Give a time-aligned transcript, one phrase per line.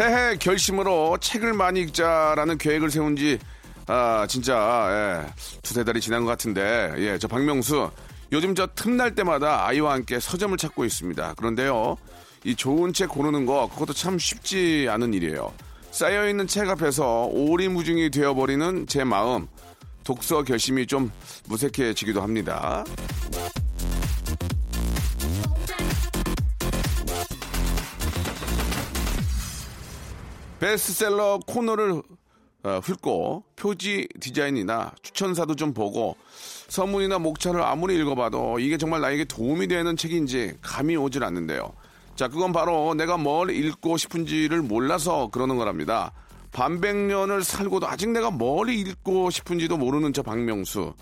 [0.00, 3.38] 새해 결심으로 책을 많이 읽자라는 계획을 세운 지
[3.86, 7.90] 아, 진짜 예, 두세 달이 지난 것 같은데 예, 저 박명수
[8.32, 11.34] 요즘 저 틈날 때마다 아이와 함께 서점을 찾고 있습니다.
[11.34, 11.98] 그런데요.
[12.44, 15.52] 이 좋은 책 고르는 거 그것도 참 쉽지 않은 일이에요.
[15.90, 19.48] 쌓여있는 책 앞에서 오리무중이 되어버리는 제 마음
[20.02, 21.12] 독서 결심이 좀
[21.46, 22.86] 무색해지기도 합니다.
[30.60, 32.02] 베스트셀러 코너를
[32.62, 36.16] 어, 훑고 표지 디자인이나 추천사도 좀 보고
[36.68, 41.72] 서문이나 목차를 아무리 읽어봐도 이게 정말 나에게 도움이 되는 책인지 감이 오질 않는데요.
[42.14, 46.12] 자, 그건 바로 내가 뭘 읽고 싶은지를 몰라서 그러는 거랍니다.
[46.52, 50.92] 반백년을 살고도 아직 내가 뭘 읽고 싶은지도 모르는 저 박명수.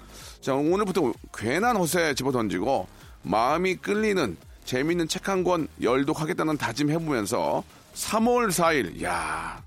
[0.40, 2.86] 자, 오늘부터 괜한 허세 집어 던지고
[3.22, 7.64] 마음이 끌리는 재미있는 책 한 권 열독하겠다는 다짐 해보면서
[7.98, 9.62] 3월 4일, 야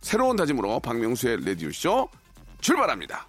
[0.00, 2.08] 새로운 다짐으로 박명수의 레디오쇼
[2.60, 3.26] 출발합니다.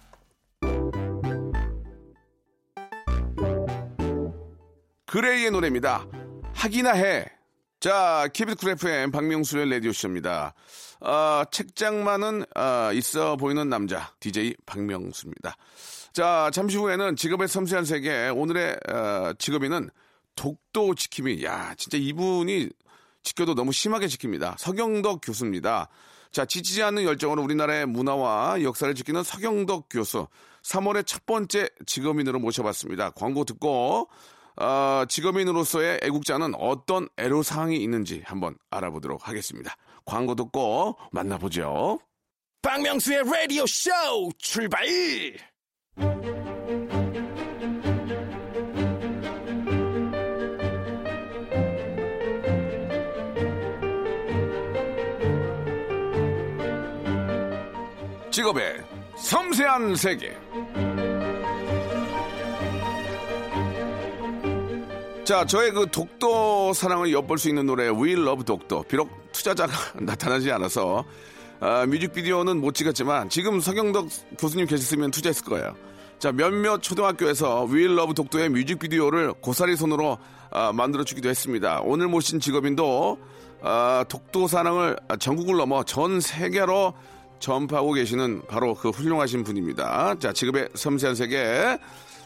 [5.06, 6.06] 그레이의 노래입니다.
[6.52, 7.24] 하기나 해.
[7.80, 10.54] 자, KBS Cool FM 박명수의 라디오쇼입니다.
[11.00, 15.56] 아, 책장 많은 아, 있어 보이는 남자, DJ 박명수입니다.
[16.12, 19.90] 자, 잠시 후에는 직업의 섬세한 세계, 오늘의 아, 직업인은
[20.36, 21.44] 독도 지킴이.
[21.44, 22.70] 야, 진짜 이분이
[23.24, 24.56] 지켜도 너무 심하게 지킵니다.
[24.58, 25.88] 서경덕 교수입니다.
[26.30, 30.26] 자, 지치지 않는 열정으로 우리나라의 문화와 역사를 지키는 서경덕 교수.
[30.62, 33.10] 3월의 첫 번째 직업인으로 모셔봤습니다.
[33.10, 34.08] 광고 듣고
[34.56, 39.74] 어, 직업인으로서의 애국자는 어떤 애로사항이 있는지 한번 알아보도록 하겠습니다.
[40.04, 41.98] 광고 듣고 만나보죠.
[42.62, 43.90] 박명수의 라디오 쇼
[44.38, 44.86] 출발!
[58.34, 58.82] 직업의
[59.14, 60.36] 섬세한 세계.
[65.22, 68.82] 자, 저의 그 독도 사랑을 엿볼 수 있는 노래 We Love 독도.
[68.88, 69.72] 비록 투자자가
[70.02, 71.04] 나타나지 않아서
[71.60, 75.72] 아, 뮤직비디오는 못 찍었지만 지금 서경덕 교수님 계셨으면 투자했을 거예요.
[76.18, 80.18] 자, 몇몇 초등학교에서 We Love 독도의 뮤직비디오를 고사리 손으로
[80.50, 81.82] 아, 만들어 주기도 했습니다.
[81.84, 83.16] 오늘 모신 직업인도
[83.62, 86.94] 아, 독도 사랑을 전국을 넘어 전 세계로
[87.44, 90.18] 전파하고 계시는 바로 그 훌륭하신 분입니다.
[90.18, 91.78] 자, 직업의 섬세한 세계.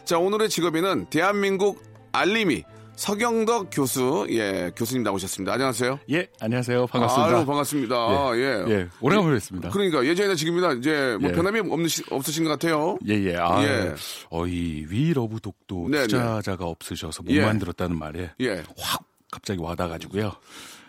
[0.04, 2.62] 자, 오늘의 직업인은 대한민국 알림이
[2.94, 5.52] 서경덕 교수, 예, 교수님 나오셨습니다.
[5.52, 5.98] 안녕하세요.
[6.10, 6.86] 예, 안녕하세요.
[6.86, 7.36] 반갑습니다.
[7.36, 7.96] 아유, 반갑습니다.
[8.36, 8.40] 예.
[8.42, 8.70] 예.
[8.72, 9.70] 예, 오래간만에 뵙습니다.
[9.70, 11.34] 그러니까 예전이나 지금이나 이제 뭐 예.
[11.34, 12.96] 변함이 없으신, 없으신 것 같아요.
[13.08, 13.36] 예, 예.
[13.36, 13.94] 아, 예.
[14.30, 17.42] 어, 이 위러브 독도 네, 투자자가 없으셔서 못 예.
[17.44, 18.62] 만들었다는 말에 예.
[18.78, 19.02] 확
[19.32, 20.32] 갑자기 와닿아가지고요.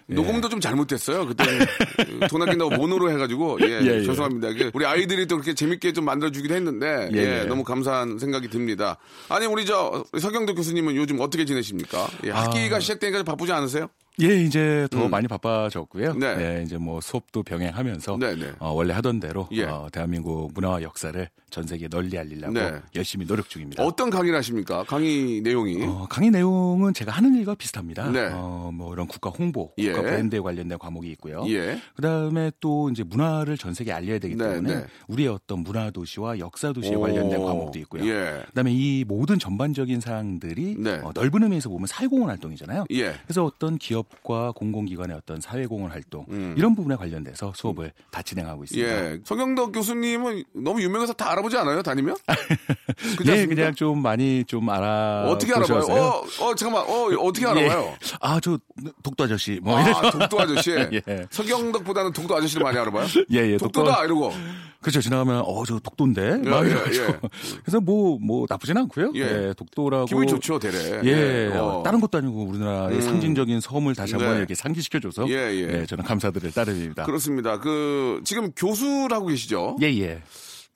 [0.10, 0.14] 예.
[0.14, 1.28] 녹음도 좀 잘못됐어요.
[1.28, 1.44] 그때
[2.30, 4.04] 돈 아낀다고 모노로 해가지고 예, 예, 예.
[4.04, 4.54] 죄송합니다.
[4.54, 7.44] 그 우리 아이들이 또 그렇게 재밌게 좀 만들어주기도 했는데 예.
[7.44, 8.98] 너무 감사한 생각이 듭니다.
[9.30, 12.08] 아니 우리 저 서경덕 교수님은 요즘 어떻게 지내십니까?
[12.26, 12.80] 예, 학기가 아.
[12.80, 13.88] 시작되니까 바쁘지 않으세요?
[14.22, 16.14] 예, 이제 더 많이 바빠졌고요.
[16.16, 16.36] 네.
[16.36, 16.64] 네.
[16.66, 18.52] 이제 뭐 수업도 병행하면서 네, 네.
[18.60, 19.64] 어, 원래 하던 대로 예.
[19.64, 22.74] 어, 대한민국 문화와 역사를 전 세계에 널리 알리려고 네.
[22.96, 23.84] 열심히 노력 중입니다.
[23.84, 24.84] 어떤 강의를 하십니까?
[24.84, 28.10] 강의 내용이 어, 강의 내용은 제가 하는 일과 비슷합니다.
[28.12, 28.30] 네.
[28.34, 29.92] 어, 뭐 이런 국가 홍보, 예.
[29.92, 31.44] 국가 브랜드에 관련된 과목이 있고요.
[31.48, 31.80] 예.
[31.96, 34.86] 그다음에 또 이제 문화를 전 세계에 알려야 되기 네, 때문에 네.
[35.08, 38.06] 우리의 어떤 문화 도시와 역사 도시에 오, 관련된 과목도 있고요.
[38.08, 38.44] 예.
[38.48, 41.00] 그다음에 이 모든 전반적인 사항들이 네.
[41.04, 42.86] 어, 넓은 의미에서 보면 사회공헌 활동이잖아요.
[42.92, 43.14] 예.
[43.24, 46.56] 그래서 어떤 기업과 공공기관의 어떤 사회공헌 활동 음.
[46.58, 48.90] 이런 부분에 관련돼서 수업을 다 진행하고 있습니다.
[48.90, 49.20] 예.
[49.24, 51.82] 서경덕 교수님은 너무 유명해서 다 알아보지 않아요?
[51.82, 52.16] 다니면?
[53.18, 53.56] 그렇지 예, 않습니까?
[53.56, 55.26] 그냥 좀 많이 좀 알아.
[55.28, 55.84] 어떻게 알아봐요?
[55.84, 56.84] 어, 어, 잠깐만.
[56.88, 57.96] 어, 어떻게 알아봐요?
[58.22, 58.60] 아, 저
[59.02, 59.78] 독도 아저씨 뭐.
[59.78, 60.72] 아, 독도 아저씨.
[60.94, 61.28] 예.
[61.30, 63.08] 서경덕보다는 독도 아저씨를 많이 알아봐요?
[63.32, 63.58] 예, 예.
[63.58, 64.34] 독도다 이러고.
[64.82, 65.02] 그렇죠.
[65.02, 66.42] 지나가면 어 저 독도인데.
[66.46, 66.72] 예, 막 예.
[66.72, 67.20] 예.
[67.64, 69.12] 그래서 뭐뭐 나쁘진 않고요.
[69.16, 69.20] 예.
[69.20, 69.54] 예.
[69.58, 70.06] 독도라고.
[70.06, 71.02] 기분이 좋죠, 대래.
[71.04, 71.52] 예.
[71.56, 71.82] 어.
[71.84, 73.02] 다른 것도 아니고 우리나라의 음.
[73.02, 74.38] 상징적인 섬을 다시 한번 네.
[74.40, 75.30] 이렇게 상기시켜줘서.
[75.30, 75.34] 예,
[75.82, 75.86] 예.
[75.86, 77.04] 저는 감사드릴 따름입니다.
[77.04, 77.60] 그렇습니다.
[77.60, 79.78] 그 지금 교수라고 계시죠?
[79.82, 80.22] 예, 예.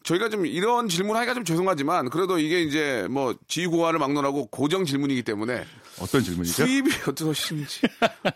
[0.04, 5.24] 저희가 좀 이런 질문 하기가 좀 죄송하지만 그래도 이게 이제 뭐 지구화를 막론하고 고정 질문이기
[5.24, 5.64] 때문에
[6.02, 6.66] 어떤 질문이죠?
[6.66, 7.82] 수입이 어떠신지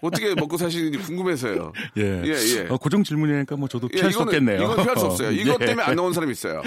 [0.02, 1.74] 어떻게 먹고 사시는지 궁금해서요.
[1.98, 2.22] 예.
[2.26, 2.68] 예, 예.
[2.70, 4.62] 어, 고정 질문이니까 뭐 저도 예, 피할 수 이거는- 없겠네요.
[4.64, 5.32] 이건 피할 수 없어요.
[5.32, 5.66] 이것 예.
[5.66, 6.62] 때문에 안 나온 사람이 있어요.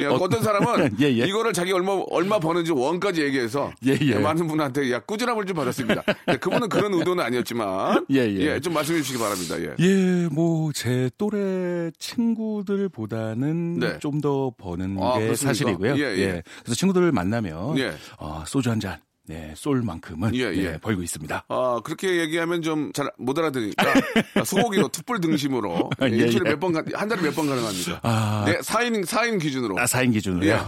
[0.00, 1.26] 예, 어, 어떤 사람은 예, 예.
[1.26, 4.18] 이거를 자기 얼마 얼마 버는지 원까지 얘기해서 예, 예.
[4.18, 6.02] 많은 분한테 야 꾸지람을 좀 받았습니다.
[6.32, 8.60] 예, 그분은 그런 의도는 아니었지만 예, 예.
[8.60, 9.56] 좀 말씀해 주시기 바랍니다.
[9.60, 9.74] 예.
[9.78, 13.98] 예, 뭐 제 또래 친구들보다는 네.
[14.00, 15.36] 좀더 버는 아, 게 그렇습니까?
[15.54, 15.96] 사실이고요.
[15.96, 16.42] 예, 예.
[16.62, 17.92] 그래서 친구들을 만나면 예.
[18.18, 20.62] 어, 소주 한 잔, 네, 쏠 만큼은 예, 예.
[20.72, 21.44] 네, 벌고 있습니다.
[21.48, 23.82] 아, 그렇게 얘기하면 좀 잘 못 알아들으니까
[24.44, 26.54] 소고기로 툭불 등심으로 예, 일주일에 예.
[26.54, 28.00] 몇 번, 한 달에 몇 번 가능합니까?
[28.02, 28.44] 아.
[28.46, 29.78] 네, 4인, 4인 기준으로.
[29.78, 30.50] 아, 4인 기준으로요.
[30.52, 30.60] 예.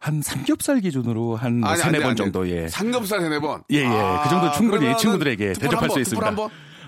[0.00, 2.22] 한 삼겹살 기준으로 한뭐 아니, 세네 안 돼, 번안 돼.
[2.22, 2.68] 정도, 예.
[2.68, 3.62] 삼겹살 세네 번.
[3.70, 3.86] 예, 예.
[3.86, 6.30] 아, 그 정도 충분히 그러면은 친구들에게 대접할 한수 번, 있습니다.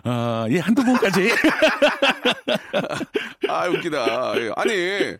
[0.04, 1.30] 아, 예, 한두 번까지.
[3.48, 4.40] 아, 웃기다.
[4.40, 4.50] 예.
[4.56, 5.18] 아니, 예.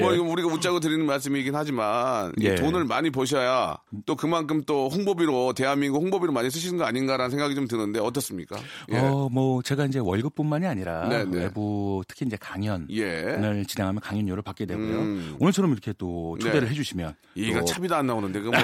[0.00, 2.54] 뭐, 이거 우리가 웃자고 드리는 말씀이긴 하지만, 이 예.
[2.54, 3.76] 돈을 많이 버셔야
[4.06, 8.56] 또 그만큼 또 홍보비로, 대한민국 홍보비로 많이 쓰시는 거 아닌가라는 생각이 좀 드는데, 어떻습니까?
[8.92, 8.98] 예.
[8.98, 11.44] 어, 뭐, 제가 이제 월급뿐만이 아니라 네, 네.
[11.44, 13.64] 외부, 특히 이제 강연을 예.
[13.66, 14.98] 진행하면 강연료를 받게 되고요.
[14.98, 15.36] 음.
[15.38, 16.70] 오늘처럼 이렇게 또 초대를 네.
[16.70, 17.14] 해주시면.
[17.34, 18.60] 이가 또 차비도 안 나오는데, 그 뭐,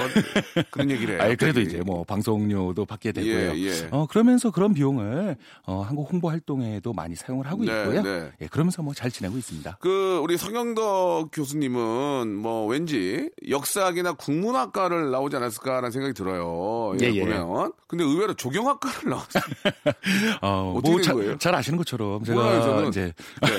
[0.69, 1.21] 그런 얘기를 해요.
[1.23, 1.61] 아니, 그래도.
[1.61, 3.31] 이제 뭐 방송료도 받게 되고요.
[3.31, 3.87] 예, 예.
[3.91, 8.01] 어, 그러면서 그런 비용을 어, 한국 홍보 활동에도 많이 사용을 하고 네, 있고요.
[8.01, 8.31] 네.
[8.41, 9.77] 예, 그러면서 뭐 잘 지내고 있습니다.
[9.79, 16.93] 그 우리 성영덕 교수님은 뭐 왠지 역사학이나 국문학과를 나오지 않았을까라는 생각이 들어요.
[17.01, 17.19] 예, 예, 예.
[17.21, 17.73] 보면.
[17.87, 19.43] 근데 의외로 조경학과를 나왔어요.
[20.41, 21.37] 어, 어떻게 뭐된 자- 거예요?
[21.37, 22.89] 잘 아시는 것처럼 제가 몰라요, 저는.
[22.89, 23.49] 이제 네.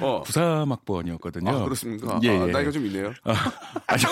[0.00, 0.22] 어.
[0.26, 1.50] 부사막번이었거든요.
[1.50, 2.18] 아, 그렇습니까?
[2.22, 2.52] 예, 아, 예.
[2.52, 3.12] 나이가 좀 있네요.
[3.86, 4.06] 아주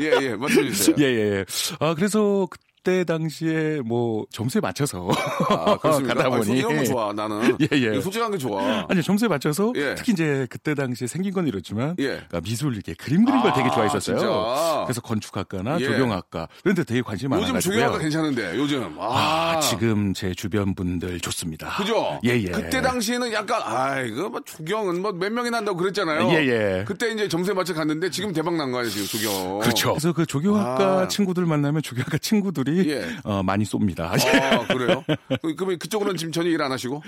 [0.00, 0.36] 예, 예.
[0.36, 0.96] 말씀해 주세요.
[0.98, 1.44] 예, 예.
[1.80, 2.58] 아, 그래서 그
[2.88, 5.08] 때 당시에 뭐 점수에 맞춰서
[5.50, 5.76] 아?
[5.78, 7.56] 가다 아니, 보니 솔직한 거 좋아, 나는.
[7.60, 8.00] 예, 예.
[8.00, 8.86] 솔직한 게 좋아.
[8.88, 9.94] 아니 점수에 맞춰서 예.
[9.94, 12.06] 특히 이제 그때 당시에 생긴 건 이렇지만 예.
[12.08, 14.18] 그러니까 미술 이렇게 그림 그리는 걸 되게 아, 좋아했었어요.
[14.18, 14.84] 진짜?
[14.86, 15.84] 그래서 건축학과나 예.
[15.84, 17.74] 조경학과 그런데 되게 관심이 요즘 많아가지고요.
[17.76, 18.96] 조경학과 괜찮은데, 요즘.
[18.98, 21.76] 아, 아, 지금 제 주변 분들 좋습니다.
[21.76, 22.18] 그죠?
[22.24, 22.46] 예, 예.
[22.50, 26.28] 그때 당시에는 약간, 아, 이거 뭐 조경은 뭐 몇 명이 난다고 그랬잖아요.
[26.30, 26.84] 예, 예.
[26.86, 29.58] 그때 이제 점수에 맞춰 갔는데 지금 대박 난 거예요, 지금 조경.
[29.60, 29.90] 그렇죠.
[29.90, 31.08] 그래서 그 조경학과 아.
[31.08, 33.04] 친구들 만나면 조경학과 친구들이 예.
[33.24, 34.00] 어, 많이 쏩니다.
[34.02, 35.04] 아, 그래요?
[35.42, 37.02] 그- 그러면 그쪽으로는 지금 전혀 일 안 하시고?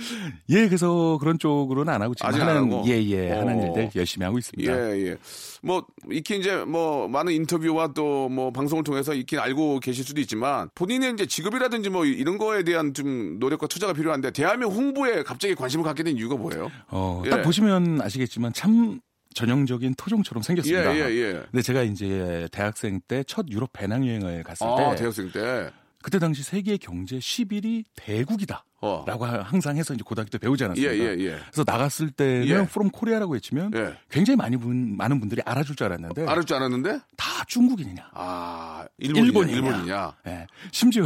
[0.51, 2.85] 예, 그래서 그런 쪽으로는 안 하고 지금 아직 안 하는 하고?
[2.87, 3.67] 예, 예, 하는 어.
[3.67, 4.73] 일들 열심히 하고 있습니다.
[4.73, 5.17] 예, 예.
[5.63, 10.69] 뭐, 익히 이제 뭐, 많은 인터뷰와 또 뭐, 방송을 통해서 익히 알고 계실 수도 있지만,
[10.75, 15.85] 본인의 이제 직업이라든지 뭐, 이런 거에 대한 좀 노력과 투자가 필요한데, 대한민국 홍보에 갑자기 관심을
[15.85, 16.71] 갖게 된 이유가 뭐예요?
[16.89, 17.31] 어, 예.
[17.31, 19.01] 딱 보시면 아시겠지만 참
[19.35, 20.95] 전형적인 토종처럼 예, 생겼습니다.
[20.97, 21.33] 예, 예.
[21.51, 25.71] 근데 제가 이제 대학생 때 첫 유럽 배낭여행을 갔을 아, 때 대학생 때.
[26.03, 28.65] 그때 당시 세계 경제 11위 대국이다.
[28.81, 29.05] 어.
[29.07, 30.95] 라고 항상 해서 이제 고등학교 때 배우지 예, 않았습니까?
[31.05, 31.39] 예, 예.
[31.51, 32.65] 그래서 나갔을 때는 예.
[32.67, 33.95] from Korea라고 외치면 예.
[34.09, 37.01] 굉장히 많이 분, 많은 분들이 알아줄 줄 알았는데 알을 줄 알았는데?
[37.19, 38.11] 다 중국인이냐.
[38.15, 39.27] 아, 일본이냐?
[39.27, 39.57] 일본이냐.
[39.59, 40.13] 일본이냐.
[40.29, 40.47] 예.
[40.73, 41.05] 심지어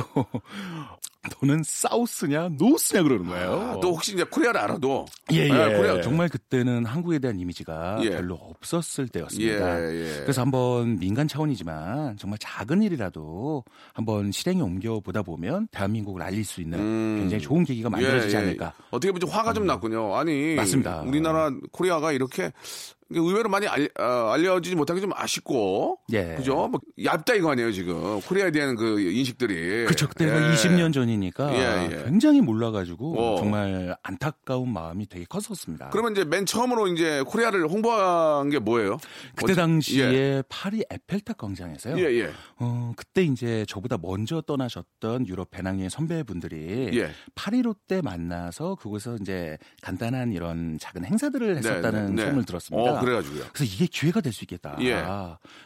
[1.40, 3.52] 너는 사우스냐 노스냐 그러는 거예요.
[3.52, 5.06] 아, 또 혹시 이제 코리아를 알아도.
[5.32, 5.48] 예, 예.
[5.48, 6.00] 코리아.
[6.02, 8.10] 정말 그때는 한국에 대한 이미지가 예.
[8.10, 9.92] 별로 없었을 예, 때였습니다.
[9.94, 10.20] 예.
[10.22, 16.60] 그래서 한번 민간 차원이지만 정말 작은 일이라도 한번 실행에 옮겨 보다 보면 대한민국을 알릴 수
[16.60, 17.16] 있는 음.
[17.20, 18.44] 굉장히 좋은 계기가 만들어지지 예, 예.
[18.44, 18.74] 않을까.
[18.90, 20.14] 어떻게 보면 좀 화가 좀 났군요.
[20.16, 20.54] 아니.
[20.54, 21.00] 맞습니다.
[21.02, 22.52] 우리나라 코리아가 이렇게
[23.18, 25.98] 의외로 많이 알, 어, 알려지지 못한 게 좀 아쉽고.
[26.12, 26.34] 예.
[26.36, 26.68] 그죠?
[26.68, 28.20] 뭐, 얕다 이거 아니에요, 지금.
[28.22, 29.84] 코리아에 대한 그 인식들이.
[29.86, 30.08] 그쵸.
[30.08, 30.54] 그때가 예.
[30.54, 32.04] 20년 전이니까 예, 예.
[32.04, 33.36] 굉장히 몰라가지고 어.
[33.38, 35.90] 정말 안타까운 마음이 되게 컸었습니다.
[35.90, 38.98] 그러면 이제 맨 처음으로 이제 코리아를 홍보한 게 뭐예요?
[39.36, 40.42] 그때 어째- 당시에 예.
[40.48, 41.98] 파리 에펠탑 광장에서요.
[41.98, 42.30] 예, 예.
[42.58, 47.10] 어, 그때 이제 저보다 먼저 떠나셨던 유럽 배낭여행 선배분들이 예.
[47.34, 52.22] 파리로 때 만나서 그곳에서 이제 간단한 이런 작은 행사들을 했었다는 네, 네, 네.
[52.22, 52.92] 소문을 들었습니다.
[52.92, 53.44] 어, 그래가지고요.
[53.52, 54.76] 그래서 이게 기회가 될 수 있겠다.
[54.80, 55.04] 예.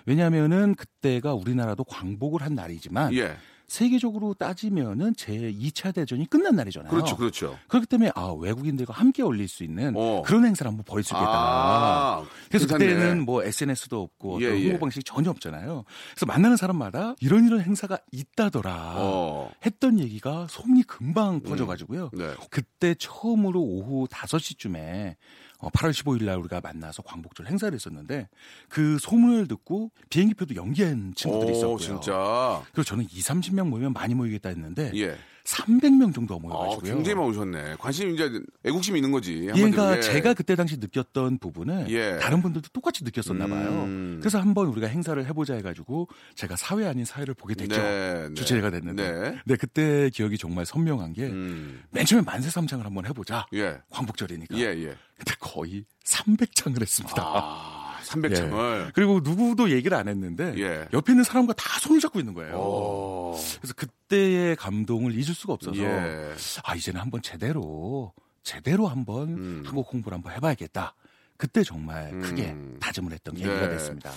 [0.07, 3.37] 왜냐하면은 그때가 우리나라도 광복을 한 날이지만 예.
[3.67, 6.91] 세계적으로 따지면은 제 2차 대전이 끝난 날이잖아요.
[6.91, 7.59] 그렇죠, 그렇죠.
[7.69, 10.23] 그렇기 때문에 아 외국인들과 함께 어울릴 수 있는 어.
[10.25, 11.31] 그런 행사를 한번 벌일 수 있겠다.
[11.31, 12.95] 아, 그래서 괜찮네.
[12.95, 14.65] 그때는 뭐 SNS도 없고 예, 예.
[14.71, 15.85] 홍보 방식이 전혀 없잖아요.
[16.15, 19.51] 그래서 만나는 사람마다 이런 이런 행사가 있다더라 어.
[19.67, 22.11] 했던 얘기가 소문이 금방 퍼져가지고요.
[22.15, 22.35] 네.
[22.51, 25.17] 그때 처음으로 오후 5시쯤에
[25.59, 28.29] 어, 8월 15일 날 우리가 만나서 광복절 행사를 했었는데
[28.69, 31.79] 그 소문을 듣고 비행기표도 연기한 친구들이 오, 있었고요.
[31.79, 32.63] 진짜.
[32.73, 35.17] 그래서 저는 2, 30명 모이면 많이 모이겠다 했는데 예.
[35.49, 36.95] 300명 정도 아, 모여가지고요.
[36.95, 37.77] 굉장히 많이 오셨네.
[37.79, 38.31] 관심, 이제,
[38.65, 39.47] 애국심이 있는 거지.
[39.49, 39.53] 예.
[39.53, 40.01] 그러니까 예.
[40.01, 42.19] 제가 그때 당시 느꼈던 부분을 예.
[42.19, 43.85] 다른 분들도 똑같이 느꼈었나 봐요.
[43.85, 44.19] 음.
[44.21, 47.81] 그래서 한번 우리가 행사를 해보자 해가지고 제가 사회 아닌 사회를 보게 됐죠.
[47.81, 48.35] 네, 네.
[48.35, 49.11] 주체가 됐는데.
[49.11, 49.39] 네.
[49.47, 49.57] 네.
[49.57, 51.83] 그때 기억이 정말 선명한 게 음.
[51.91, 53.47] 맨 처음에 만세 삼창을 한번 해보자.
[53.55, 53.79] 예.
[53.91, 54.57] 광복절이니까.
[54.59, 54.97] 예, 예.
[55.17, 57.23] 근데 거의 300창을 했습니다.
[57.25, 57.78] 아,
[58.09, 58.93] 300점을.
[58.95, 60.89] 그리고 누구도 얘기를 안 했는데 예.
[60.93, 62.57] 옆에 있는 사람과 다 손을 잡고 있는 거예요.
[62.57, 63.37] 오.
[63.61, 66.33] 그래서 그때의 감동을 잊을 수가 없어서 예.
[66.65, 68.13] 아 이제는 한번 제대로
[68.43, 69.63] 제대로 한번 음.
[69.67, 70.95] 한국 공부를 한번 해봐야겠다.
[71.37, 72.77] 그때 정말 크게 음.
[72.81, 73.69] 다짐을 했던 계기가 네.
[73.71, 74.11] 됐습니다.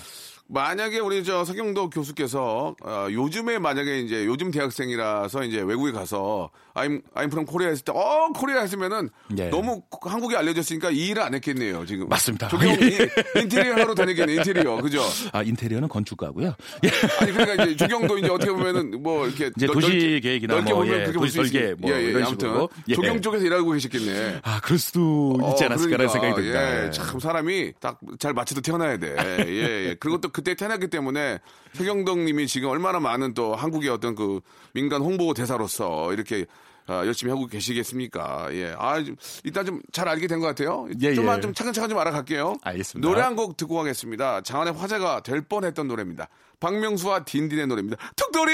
[0.55, 7.01] 만약에 우리 저 서경도 교수께서 어, 요즘에 만약에 이제 요즘 대학생이라서 이제 외국에 가서 I'm
[7.15, 9.49] I'm from 코리아 했을 때 어 코리아 했으면은 예.
[9.49, 12.49] 너무 한국에 알려졌으니까 이 일을 안 했겠네요 지금 맞습니다.
[12.49, 13.09] 조경 예.
[13.41, 16.53] 인테리어 하러 다니겠네 인테리어 그죠 아 인테리어는 건축가고요.
[16.83, 16.89] 예.
[17.21, 20.81] 아니 그러니까 이제 조경도 이제 어떻게 보면은 뭐 이렇게 이제 넓- 도시 계획이나 넓게 뭐,
[20.83, 22.69] 보면 예, 그렇게 볼 도시 설계 뭐 예, 예, 이런 아무튼 식으로.
[22.89, 22.95] 예.
[22.95, 24.39] 조경 쪽에서 일하고 계셨겠네.
[24.43, 26.85] 아 그럴 수도 있지 어, 않았을까라는 그러니까, 생각이 듭니다.
[26.85, 29.15] 예, 참 사람이 딱 잘 맞춰서 태어나야 돼.
[29.47, 29.95] 예, 예.
[29.99, 31.39] 그리고 또 그때 태어났기 때문에
[31.73, 34.39] 서경덕 님이 지금 얼마나 많은 또 한국의 어떤 그
[34.73, 36.45] 민간 홍보 대사로서 이렇게
[36.87, 38.49] 아, 열심히 하고 계시겠습니까?
[38.53, 38.75] 예.
[38.77, 40.87] 아, 좀 일단 좀 잘 알게 된 것 같아요.
[41.01, 41.41] 예, 좀만 예.
[41.41, 42.55] 좀 차근차근 좀 알아갈게요.
[42.63, 43.07] 알겠습니다.
[43.07, 44.41] 노래 한 곡 듣고 가겠습니다.
[44.41, 46.27] 장안의 화제가 될 뻔했던 노래입니다.
[46.59, 47.97] 박명수와 딘딘의 노래입니다.
[48.15, 48.51] 툭돌이!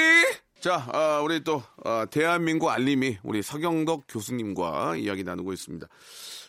[0.60, 5.86] 자, 아, 우리 또 아, 대한민국 알림이 우리 서경덕 교수님과 이야기 나누고 있습니다.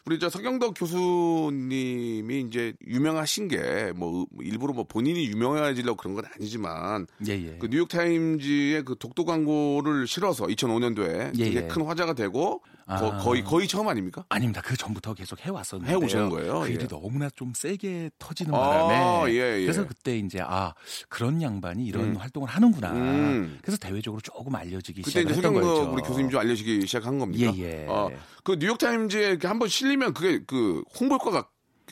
[0.06, 7.08] 우리 저 서경덕 교수님이 이제 유명하신 게 뭐 일부러 뭐 본인이 유명해지려고 그런 건 아니지만
[7.28, 7.58] 예, 예.
[7.60, 11.68] 그 뉴욕 타임즈의 그 독도 광고를 실어서 2005년도에 예, 되게 예.
[11.68, 12.98] 큰 화제가 되고 아.
[12.98, 14.26] 거, 거의 거의 처음 아닙니까?
[14.30, 14.62] 아닙니다.
[14.66, 16.62] 그 전부터 계속 해왔었는데 해오신 거예요?
[16.62, 16.88] 그 일이 예.
[16.88, 19.62] 너무나 좀 세게 터지는 아, 바람에 예, 예.
[19.62, 20.74] 그래서 그때 이제 아
[21.08, 22.18] 그런 양반이 이런 음.
[22.18, 22.92] 활동을 하는구나.
[22.94, 23.60] 음.
[23.62, 25.68] 그래서 대외적으로 조금 알려지기 그때 이제 시작했던 거죠.
[25.68, 27.54] 서경덕 우리 교수님 좀 알려지기 시작한 겁니까?
[27.56, 27.86] 예, 예.
[27.88, 28.10] 어,
[28.44, 31.48] 그 뉴욕 타임즈에 이렇게 한번 실리면 그게 그 홍보 효과가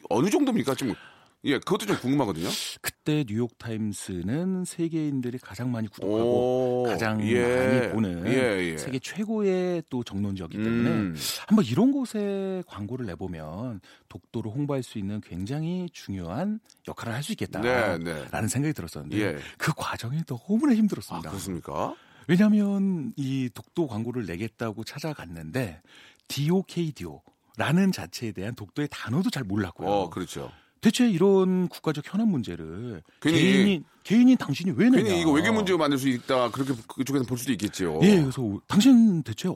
[0.09, 0.73] 어느 정도입니까?
[0.73, 0.95] 좀
[1.47, 2.49] 예, 그것도 좀 궁금하거든요.
[2.81, 7.41] 그때 뉴욕 타임스는 세계인들이 가장 많이 구독하고 오, 가장 예.
[7.41, 8.77] 많이 보는 예, 예.
[8.77, 11.15] 세계 최고의 또 정론지였기 때문에 음.
[11.47, 18.03] 한번 이런 곳에 광고를 내보면 독도를 홍보할 수 있는 굉장히 중요한 역할을 할 수 있겠다라는
[18.05, 18.47] 네, 네.
[18.47, 19.37] 생각이 들었었는데 예.
[19.57, 21.29] 그 과정이 너무나 아, 힘들었습니다.
[21.29, 21.95] 그렇습니까?
[22.27, 25.81] 왜냐하면 이 독도 광고를 내겠다고 찾아갔는데
[26.27, 29.87] DOKDO라는 자체에 대한 독도의 단어도 잘 몰랐고요.
[29.87, 30.51] 어, 그렇죠.
[30.81, 35.03] 대체 이런 국가적 현안 문제를 괜히- 개인인 개인인 당신이 왜 내냐?
[35.03, 36.49] 괜히 이거 외교 문제가 만들 수 있다.
[36.51, 37.99] 그렇게 그쪽에서 볼 수도 있겠죠.
[38.03, 39.55] 예, 그래서 당신 대체 어,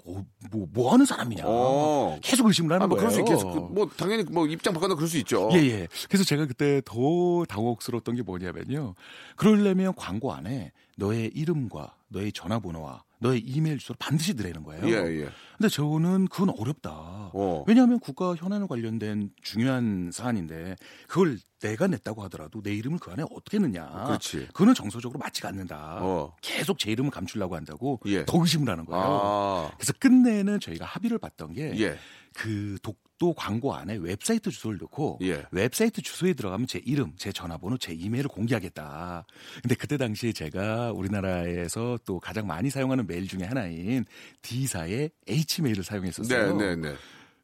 [0.52, 1.44] 뭐, 뭐 하는 사람이냐?
[1.46, 2.20] 어.
[2.22, 3.10] 계속 의심을 하는 아, 뭐 거예요.
[3.12, 3.50] 그럴 수 있겠어.
[3.50, 5.50] 그, 뭐 당연히 뭐 입장 바꿔도 그럴 수 있죠.
[5.54, 5.88] 예, 예.
[6.10, 8.96] 그래서 제가 그때 더 당혹스러웠던 게 뭐냐면요.
[9.38, 14.88] 그러려면 광고 안에 너의 이름과 너의 전화번호와 너의 이메일 주소를 반드시 넣으라는 거예요.
[14.88, 15.30] 예, 예.
[15.58, 16.92] 근데 저는 그건 어렵다.
[16.92, 17.64] 어.
[17.68, 20.76] 왜냐하면 국가 현안에 관련된 중요한 사안인데
[21.08, 24.06] 그걸 내가 냈다고 하더라도 내 이름을 그 안에 어떻게 넣냐.
[24.08, 24.48] 그렇지.
[24.48, 26.00] 그거는 정서적으로 맞지가 않는다.
[26.02, 26.36] 어.
[26.42, 28.26] 계속 제 이름을 감추려고 한다고 예.
[28.26, 29.04] 더 의심을 하는 거예요.
[29.06, 29.72] 아.
[29.78, 31.98] 그래서 끝내는 저희가 합의를 봤던 게 예.
[32.34, 35.46] 그 독도 광고 안에 웹사이트 주소를 넣고 예.
[35.52, 39.28] 웹사이트 주소에 들어가면 제 이름, 제 전화번호, 제 이메일을 공개하겠다.
[39.62, 44.06] 근데 그때 당시에 제가 우리나라에서 또 가장 많이 사용하는 메일 중에 하나인
[44.42, 46.58] D사의 H메일을 사용했었어요.
[46.58, 46.96] 네, 네, 네.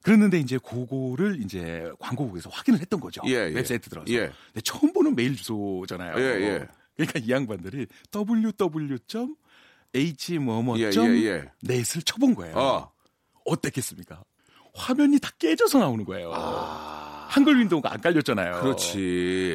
[0.02, 3.22] 그랬는데 이제 그거를 이제 광고국에서 확인을 했던 거죠.
[3.28, 3.54] 예, 예.
[3.54, 4.12] 웹사이트 들어가서.
[4.12, 4.32] 예.
[4.48, 6.20] 근데 처음 보는 메일 주소잖아요.
[6.20, 6.68] 예, 예.
[6.96, 9.30] 그러니까 이 양반들이 www.h
[10.40, 11.52] 뭐뭐 예, 점 예, 예.
[11.62, 12.58] 넷을 쳐본 거예요.
[12.58, 12.92] 어.
[13.46, 14.24] 어땠겠습니까?
[14.78, 16.32] 화면이 다 깨져서 나오는 거예요.
[17.28, 18.56] 한글 윈도우가 안 깔렸잖아요.
[18.56, 18.60] 아.
[18.62, 18.98] 그렇지.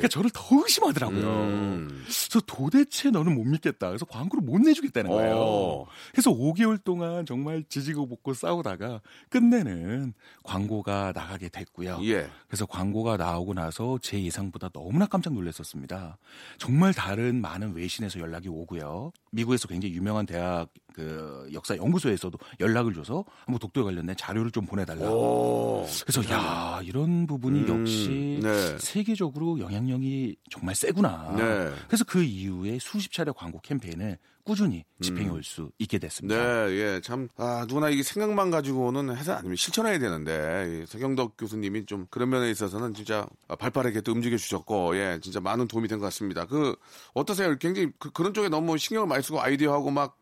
[0.01, 1.27] 그러니까 저를 더 의심하더라고요.
[1.27, 2.03] 음.
[2.05, 3.89] 그래서 도대체 너는 못 믿겠다.
[3.89, 5.35] 그래서 광고를 못 내주겠다는 거예요.
[5.37, 5.87] 어.
[6.13, 9.01] 그래서 5개월 동안 정말 지지고 볶고 싸우다가
[9.31, 10.15] 끝내는
[10.45, 12.01] 광고가 나가게 됐고요.
[12.05, 12.29] 예.
[12.47, 16.19] 그래서 광고가 나오고 나서 제 예상보다 너무나 깜짝 놀랐었습니다.
[16.59, 19.13] 정말 다른 많은 외신에서 연락이 오고요.
[19.31, 25.11] 미국에서 굉장히 유명한 대학 그 역사 연구소에서도 연락을 줘서 한번 독도에 관련된 자료를 좀 보내달라.
[25.11, 25.87] 오.
[26.07, 28.79] 그래서 야 이런 부분이 음, 역시 네.
[28.79, 31.35] 세계적으로 영향력이 정말 세구나.
[31.37, 31.73] 네.
[31.87, 36.01] 그래서 그 이후에 수십 차례 광고 캠페인을 꾸준히 집행해 올 수 있게 음.
[36.01, 36.71] 네, 됐습니다.
[36.73, 42.07] 예, 참, 아, 누구나 이게 생각만 가지고는 해서 아니면 실천해야 되는데, 이 서경덕 교수님이 좀
[42.11, 43.25] 그런 면에 있어서는 진짜
[43.61, 46.45] 발 빠르게 또 움직여 주셨고, 예, 진짜 많은 도움이 된 것 같습니다.
[46.47, 46.75] 그,
[47.15, 47.57] 어떠세요?
[47.59, 50.19] 굉장히 그, 런 쪽에 너무 신경을 많이 쓰고 아이디어하고 막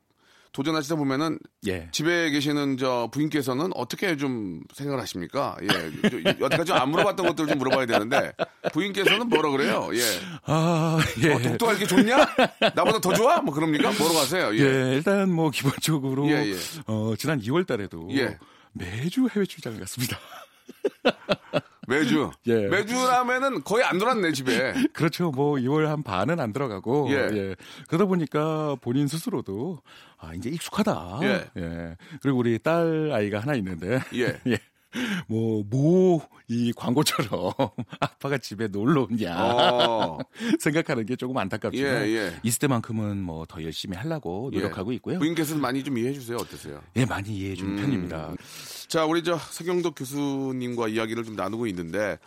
[0.53, 1.89] 도전하시다 보면은 예.
[1.93, 5.57] 집에 계시는 저 부인께서는 어떻게 좀 생각을 하십니까?
[5.63, 5.69] 예,
[6.09, 8.33] 저, 여태까지 좀안 물어봤던 것들을 좀 물어봐야 되는데,
[8.73, 9.91] 부인께서는 뭐라 그래요?
[9.95, 10.01] 예.
[10.45, 11.33] 아, 예.
[11.33, 12.17] 어, 독도가 이렇게 좋냐?
[12.75, 13.41] 나보다 더 좋아?
[13.41, 13.93] 뭐 그럽니까?
[13.93, 14.55] 뭐로 가세요?
[14.55, 14.59] 예.
[14.59, 14.95] 예.
[14.97, 16.57] 일단 뭐 기본적으로 예, 예.
[16.87, 18.37] 어, 지난 2월 달에도 예.
[18.73, 20.19] 매주 해외 출장을 갔습니다.
[21.91, 22.31] 매주.
[22.47, 22.69] 예.
[22.69, 24.73] 매주라면은 거의 안 돌았네, 집에.
[24.95, 25.31] 그렇죠.
[25.31, 27.15] 뭐 2월 한 반은 안 들어가고 예.
[27.37, 27.57] 예.
[27.89, 29.81] 그러다 보니까 본인 스스로도
[30.19, 31.21] 아 이제 익숙하다.
[31.57, 31.97] 예.
[32.23, 34.39] 그리고 우리 딸 아이가 하나 있는데 예.
[34.47, 34.59] 예.
[35.29, 37.53] 뭐, 뭐, 이 광고처럼
[38.01, 39.37] 아빠가 집에 놀러 오냐.
[39.39, 40.19] 어.
[40.59, 42.07] 생각하는 게 조금 안타깝지만.
[42.07, 42.33] 예, 예.
[42.43, 44.97] 있을 때만큼은 뭐 더 열심히 하려고 노력하고 예.
[44.97, 45.19] 있고요.
[45.21, 46.37] 부인께서는 많이 좀 이해해 주세요.
[46.39, 46.83] 어떠세요?
[46.97, 47.77] 예, 많이 이해해 주는 음.
[47.77, 48.35] 편입니다.
[48.91, 52.19] 자, 우리 저 서경덕 교수님과 이야기를 좀 나누고 있는데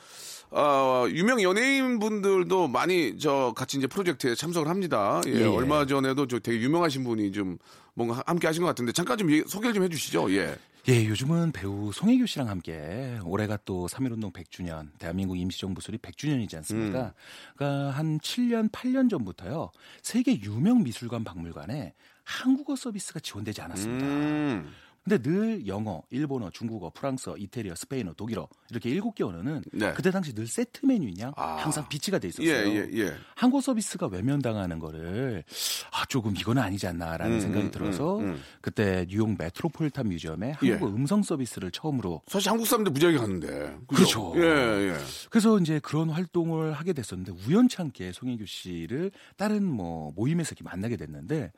[0.49, 5.19] 어, 유명 연예인 분들도 많이 저 같이 이제 프로젝트에 참석을 합니다.
[5.27, 5.43] 예, 예.
[5.43, 7.57] 얼마 전에도 저 되게 유명하신 분이 좀
[7.93, 10.33] 뭔가 함께 하신 것 같은데 잠깐 좀 소개를 좀 해주시죠.
[10.37, 10.55] 예.
[10.87, 17.13] 예, 요즘은 배우 송혜교 씨랑 함께 올해가 또 3.1운동 100주년, 대한민국 임시정부 수립 100주년이지 않습니까?
[17.57, 21.93] 그러니까 한 7년, 8년 전부터요, 세계 유명 미술관 박물관에
[22.23, 24.05] 한국어 서비스가 지원되지 않았습니다.
[24.05, 24.73] 음.
[25.03, 29.91] 근데 늘 영어, 일본어, 중국어, 프랑스어, 이태리어, 스페인어, 독일어 이렇게 일곱 개 언어는 네.
[29.93, 31.57] 그때 당시 늘 세트 메뉴냐 아.
[31.57, 32.49] 항상 비치가 돼 있었어요.
[32.49, 33.13] 예, 예, 예.
[33.35, 35.43] 한국 서비스가 외면당하는 거를
[35.91, 38.41] 아 조금 이거는 아니지 않나라는 음, 생각이 음, 들어서 음, 음.
[38.61, 43.75] 그때 뉴욕 메트로폴리탄 뮤지엄에 한국어 음성 서비스를 처음으로 사실 한국 사람들 무지하게 가는데.
[43.87, 44.33] 그렇죠.
[44.37, 44.97] 예, 예.
[45.29, 51.51] 그래서 이제 그런 활동을 하게 됐었는데 우연찮게 송혜교 씨를 다른 뭐 모임에서 이렇게 만나게 됐는데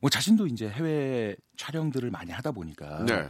[0.00, 3.28] 뭐 자신도 이제 해외 촬영들을 많이 하다 보니까 네.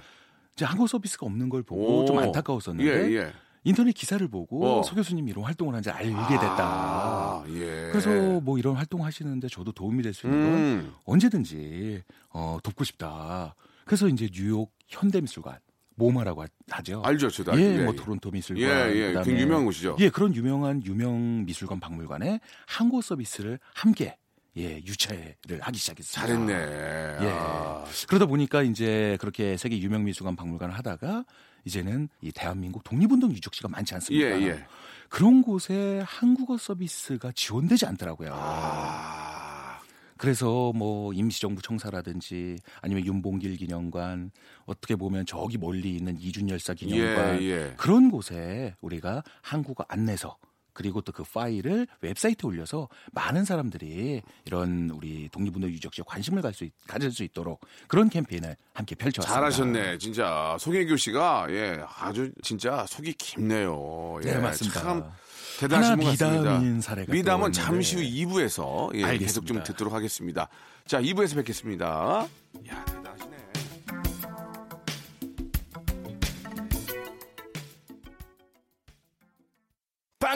[0.55, 2.21] 이제 한국 서비스가 없는 걸 보고 좀 오.
[2.21, 3.33] 안타까웠었는데 예, 예.
[3.65, 4.83] 인터넷 기사를 보고 어.
[4.83, 6.59] 서 교수님이 이런 활동을 하는지 알게 됐다.
[6.59, 7.89] 아, 예.
[7.91, 10.93] 그래서 뭐 이런 활동 하시는데 저도 도움이 될 수 있는 건 음.
[11.05, 13.55] 언제든지 어, 돕고 싶다.
[13.85, 15.59] 그래서 이제 뉴욕 현대미술관
[15.97, 17.03] 모마라고 하- 하죠.
[17.05, 17.85] 알죠, 저도 예, 알죠.
[17.85, 19.07] 뭐 토론토 미술관, 예, 예.
[19.09, 19.97] 그다음에 굉장히 유명한 곳이죠.
[20.01, 24.17] 예, 그런 유명한 유명 미술관 박물관에 한국 서비스를 함께
[24.57, 26.27] 예 유치를 하기 시작했습니다.
[26.27, 26.53] 잘했네.
[26.53, 27.31] 예.
[27.31, 27.85] 아.
[28.09, 31.25] 그러다 보니까 이제 그렇게 세계 유명 미술관 박물관을 하다가
[31.65, 34.41] 이제는 이 대한민국 독립운동 유적지가 많지 않습니까?
[34.41, 34.67] 예, 예.
[35.09, 38.31] 그런 곳에 한국어 서비스가 지원되지 않더라고요.
[38.35, 39.79] 아.
[40.17, 44.33] 그래서 뭐 임시정부 청사라든지 아니면 윤봉길 기념관
[44.67, 47.75] 어떻게 보면 저기 멀리 있는 이준열사 기념관 예, 예.
[47.77, 50.37] 그런 곳에 우리가 한국어 안내서
[50.79, 56.69] 그리고 또 그 파일을 웹사이트에 올려서 많은 사람들이 이런 우리 독립운동 유적지에 관심을 갈 수,
[56.87, 59.35] 가질 수 있도록 그런 캠페인을 함께 펼쳐왔습니다.
[59.35, 60.57] 잘하셨네, 진짜.
[60.61, 64.21] 송혜교 씨가, 예, 아주 진짜 속이 깊네요.
[64.27, 64.81] 예, 네, 맞습니다.
[64.81, 65.11] 참
[65.59, 66.39] 대단하신 분 같습니다.
[66.53, 68.33] 미담인 사례가 미담은 또 잠시 후 있는데.
[68.47, 69.19] 2부에서 예, 알겠습니다.
[69.27, 70.49] 계속 좀 듣도록 하겠습니다.
[70.87, 72.29] 자, 2부에서 뵙겠습니다.
[72.71, 72.85] 야,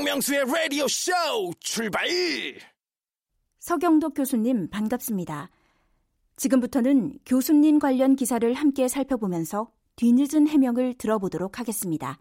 [0.03, 1.12] 박명수의 라디오 쇼
[1.61, 2.05] 출발!
[3.61, 5.49] 서경덕 교수님 반갑습니다.
[6.35, 12.19] 지금부터는 교수님 관련 기사를 함께 살펴보면서 뒤늦은 해명을 들어보도록 하겠습니다.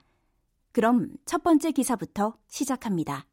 [0.71, 3.25] 그럼 첫 번째 기사부터 시작합니다.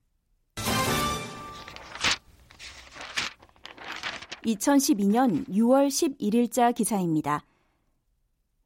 [4.47, 7.45] 2012년 6월 11일자 기사입니다.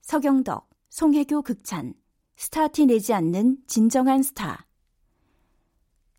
[0.01, 1.95] 서경덕, 송혜교 극찬,
[2.37, 4.65] 스타 티 내지 않는 진정한 스타.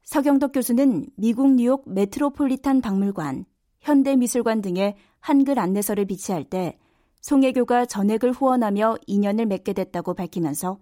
[0.03, 3.45] 서경덕 교수는 미국 뉴욕 메트로폴리탄 박물관,
[3.79, 6.77] 현대미술관 등의 한글 안내서를 비치할 때
[7.21, 10.77] 송혜교가 전액을 후원하며 인연을 맺게 됐다고 밝히면서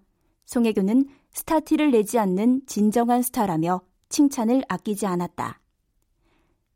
[0.45, 5.61] 송혜교는 스타티를 내지 않는 진정한 스타라며 칭찬을 아끼지 않았다.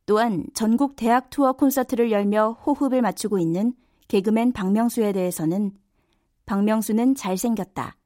[0.05, 3.73] 또한 전국 대학 투어 콘서트를 열며 호흡을 맞추고 있는
[4.07, 5.71] 개그맨 박명수에 대해서는
[6.45, 7.97] 박명수는 잘생겼다.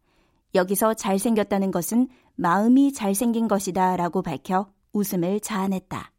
[0.55, 2.07] 여기서 잘생겼다는 것은
[2.39, 6.13] 마음이 잘생긴 것이다 라고 밝혀 웃음을 자아냈다.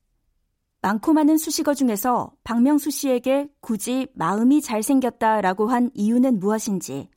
[0.83, 7.09] 많고 많은 수식어 중에서 박명수 씨에게 굳이 마음이 잘생겼다 라고 한 이유는 무엇인지,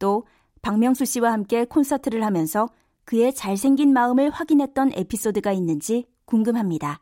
[0.00, 0.26] 또
[0.62, 2.68] 박명수 씨와 함께 콘서트를 하면서
[3.04, 7.00] 그의 잘생긴 마음을 확인했던 에피소드가 있는지 궁금합니다.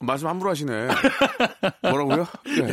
[0.00, 0.88] 말씀 함부로 하시네.
[1.82, 2.26] 뭐라고요?
[2.48, 2.68] 예.
[2.68, 2.72] 예,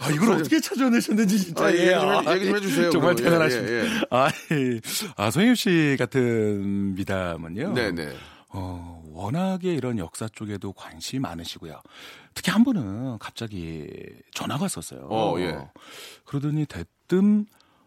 [0.00, 1.64] 아, 이걸 어떻게 찾아내셨는지 진짜.
[1.64, 1.94] 아, 얘기 예.
[1.98, 3.10] 좀 해- 얘기 좀 해주세요, 정말.
[3.18, 3.72] 예, 대단하십니다.
[3.72, 3.88] 예, 예.
[4.10, 4.80] 아, 예.
[5.16, 7.72] 아, 송혜교 씨 같은 미담은요.
[7.74, 8.12] 네네.
[8.52, 11.80] 어, 워낙에 이런 역사 쪽에도 관심이 많으시고요.
[12.34, 13.86] 특히 한 번은 갑자기
[14.34, 15.06] 전화가 왔었어요.
[15.10, 15.58] 어, 예.
[16.24, 17.46] 그러더니 대뜸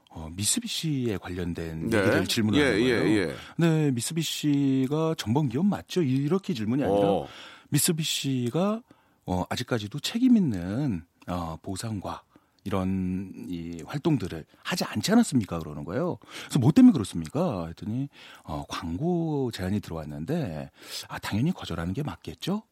[0.09, 1.97] 어, 미쓰비시에 관련된 네.
[1.97, 3.07] 얘기를 질문하는 예, 거예요.
[3.07, 3.35] 예, 예.
[3.57, 6.01] 네, 미쓰비시가 전범 기업 맞죠?
[6.03, 7.27] 이렇게 질문이 아니라 어.
[7.73, 8.81] 미쓰비시가
[9.25, 12.23] 어, 아직까지도 책임 있는 어, 보상과
[12.65, 15.59] 이런 이 활동들을 하지 않지 않았습니까?
[15.59, 16.17] 그러는 거예요.
[16.43, 17.67] 그래서 뭐 때문에 그렇습니까?
[17.67, 18.07] 했더니
[18.43, 20.69] 어, 광고 제안이 들어왔는데
[21.09, 22.63] 아 당연히 거절하는 게 맞겠죠?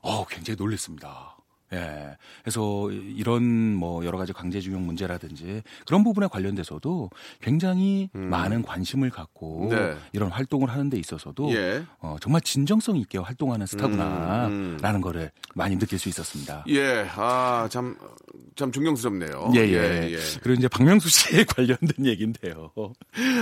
[0.00, 1.36] 어 굉장히 놀랐습니다.
[1.74, 2.16] 예.
[2.42, 3.42] 그래서 이런
[3.74, 7.10] 뭐 여러 가지 강제징용 문제라든지 그런 부분에 관련돼서도
[7.40, 8.30] 굉장히 음.
[8.30, 9.96] 많은 관심을 갖고 네.
[10.12, 11.84] 이런 활동을 하는 데 있어서도 예.
[12.00, 15.00] 어, 정말 진정성 있게 활동하는 스타구나라는 음, 음.
[15.00, 16.64] 거를 많이 느낄 수 있었습니다.
[16.68, 17.96] 예, 아, 참,
[18.56, 19.52] 참 존경스럽네요.
[19.54, 20.18] 예, 예.
[20.42, 22.70] 그리고 이제 박명수 씨에 관련된 얘기인데요.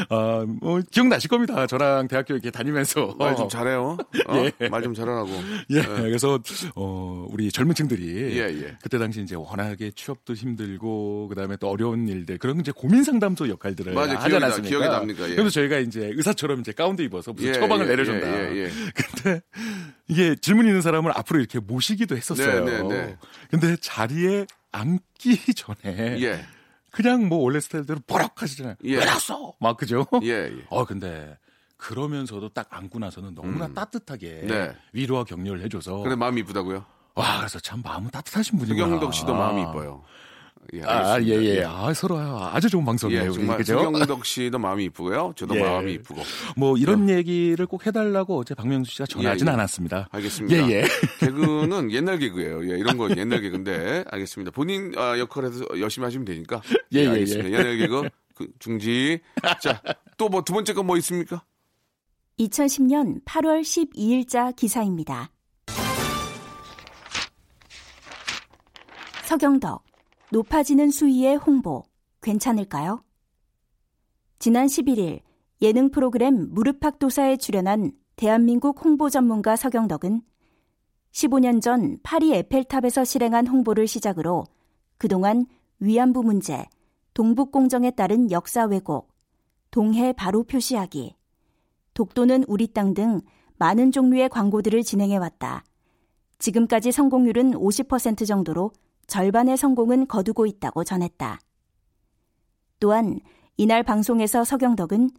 [0.08, 1.66] 아, 뭐, 기억나실 겁니다.
[1.66, 3.14] 저랑 대학교 이렇게 다니면서.
[3.18, 3.96] 말 좀 잘해요.
[4.28, 4.44] 어?
[4.60, 4.68] 예.
[4.68, 5.30] 말 좀 잘하라고.
[5.70, 5.82] 예.
[5.82, 6.38] 그래서,
[6.74, 8.21] 어, 우리 젊은 층들이.
[8.22, 8.76] 예, 예.
[8.82, 13.48] 그때 당시 이제 워낙에 취업도 힘들고, 그 다음에 또 어려운 일들, 그런 이제 고민 상담소
[13.48, 14.16] 역할들을 맞아요.
[14.18, 14.68] 하지 기억이 않았습니까?
[14.68, 15.30] 기억이 납니까?
[15.30, 15.34] 예.
[15.34, 18.26] 그래서 저희가 이제 의사처럼 이제 가운도 입어서 무슨 예, 처방을 예, 내려준다.
[18.28, 18.70] 예, 예, 예.
[18.94, 19.40] 근데
[20.08, 22.64] 이게 질문 있는 사람을 앞으로 이렇게 모시기도 했었어요.
[22.64, 23.16] 네, 네, 네.
[23.50, 26.44] 근데 자리에 앉기 전에 예.
[26.90, 28.76] 그냥 뭐 원래 스타일대로 버럭 하시잖아요.
[28.84, 28.96] 예.
[28.98, 29.54] 왜 나왔어?
[29.60, 30.06] 막 그죠?
[30.22, 30.52] 예, 예.
[30.68, 31.36] 어 근데
[31.78, 34.46] 그러면서도 딱 앉고 나서는 너무나 따뜻하게 음.
[34.46, 34.72] 네.
[34.92, 36.84] 위로와 격려를 해줘서 근데 마음이 이쁘다고요?
[37.14, 38.84] 와 그래서 참 마음은 따뜻하신 분이구나.
[38.86, 40.02] 수경덕 씨도 마음이 이뻐요.
[40.74, 41.54] 예, 아, 예, 알겠습니다.
[41.56, 41.64] 예.
[41.64, 43.22] 아, 서로 아주 좋은 방송이에요.
[43.24, 43.78] 예, 우리, 정말 그죠?
[43.78, 45.32] 수경덕 씨도 마음이 이쁘고요.
[45.36, 45.60] 저도 예.
[45.60, 46.22] 마음이 이쁘고.
[46.56, 49.54] 뭐 이런 얘기를 꼭 해달라고 어제 박명수 씨가 전화하진 예, 예.
[49.54, 50.08] 않았습니다.
[50.12, 50.68] 알겠습니다.
[50.68, 50.84] 예, 예.
[51.18, 52.72] 개그는 옛날 개그예요.
[52.72, 54.52] 예, 이런 건 옛날 개그인데 알겠습니다.
[54.52, 56.62] 본인 아, 역할에서 열심히 하시면 되니까.
[56.94, 57.48] 예, 예, 알겠습니다.
[57.50, 57.52] 예.
[57.54, 59.18] 옛날 개그 그, 중지.
[59.60, 59.82] 자,
[60.16, 61.42] 또 뭐 두 번째 건 뭐 있습니까?
[62.38, 65.30] 2010년 8월 12일자 기사입니다.
[69.32, 69.82] 서경덕,
[70.30, 71.84] 높아지는 수위의 홍보,
[72.20, 73.02] 괜찮을까요?
[74.38, 75.20] 지난 11일
[75.62, 80.20] 예능 프로그램 무릎팍도사에 출연한 대한민국 홍보 전문가 서경덕은
[81.12, 84.44] 15년 전 파리 에펠탑에서 실행한 홍보를 시작으로
[84.98, 85.46] 그동안
[85.80, 86.66] 위안부 문제,
[87.14, 89.08] 동북공정에 따른 역사 왜곡,
[89.70, 91.16] 동해 바로 표시하기,
[91.94, 93.22] 독도는 우리 땅 등
[93.56, 95.64] 많은 종류의 광고들을 진행해왔다.
[96.38, 98.72] 지금까지 성공률은 50% 정도로
[99.06, 101.40] 절반의 성공은 거두고 있다고 전했다.
[102.80, 103.20] 또한
[103.56, 105.10] 이날 방송에서 서경덕은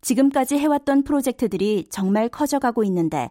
[0.00, 3.30] 지금까지 해왔던 프로젝트들이 정말 커져가고 있는데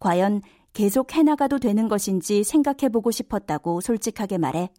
[0.00, 0.42] 과연
[0.72, 4.70] 계속 해나가도 되는 것인지 생각해보고 싶었다고 솔직하게 말해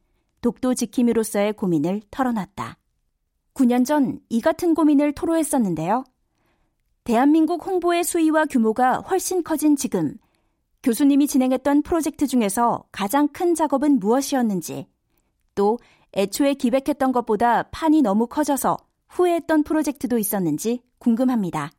[0.42, 2.78] 독도 지킴이로서의 고민을 털어놨다.
[3.54, 6.04] 9년 전 이 같은 고민을 토로했었는데요.
[7.04, 10.16] 대한민국 홍보의 수위와 규모가 훨씬 커진 지금,
[10.82, 14.88] 교수님이 진행했던 프로젝트 중에서 가장 큰 작업은 무엇이었는지,
[15.56, 15.78] 또
[16.16, 18.78] 애초에 기획했던 것보다 판이 너무 커져서
[19.10, 21.72] 후회했던 프로젝트도 있었는지 궁금합니다.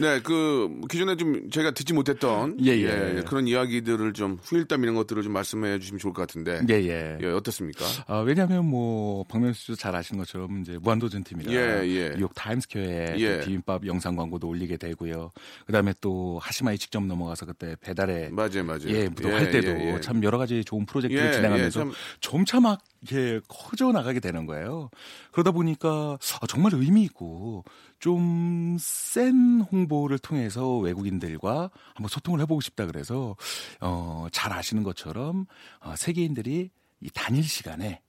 [0.00, 3.22] 네, 그 기존에 좀 제가 듣지 못했던 예, 예.
[3.26, 6.60] 그런 이야기들을 좀 후일담 이런 것들을 좀 말씀해 주시면 좋을 것 같은데.
[6.68, 7.18] 예, 예.
[7.20, 7.84] 예, 어떻습니까?
[8.06, 12.14] 아, 왜냐하면 뭐 박명수 씨도 잘 아시는 것처럼 이제 무한도전 팀이라 예, 예.
[12.16, 13.36] 뉴욕 타임스퀘어에 예.
[13.38, 15.30] 그 비빔밥 영상 광고도 올리게 되고요.
[15.66, 18.88] 그다음에 또 하시마이 직접 넘어가서 그때 배달에 맞아요, 맞아요.
[18.88, 20.00] 예, 무도 할 때도 예, 예.
[20.00, 24.46] 참 여러 가지 좋은 프로젝트를 예, 진행하면서 예, 참- 점차 막 이렇게 커져 나가게 되는
[24.46, 24.90] 거예요.
[25.32, 27.64] 그러다 보니까 아, 정말 의미 있고
[27.98, 33.36] 좀 센 홍보를 통해서 외국인들과 한번 소통을 해보고 싶다 그래서
[33.80, 35.46] 어, 잘 아시는 것처럼
[35.80, 38.00] 어, 세계인들이 이 단일 시간에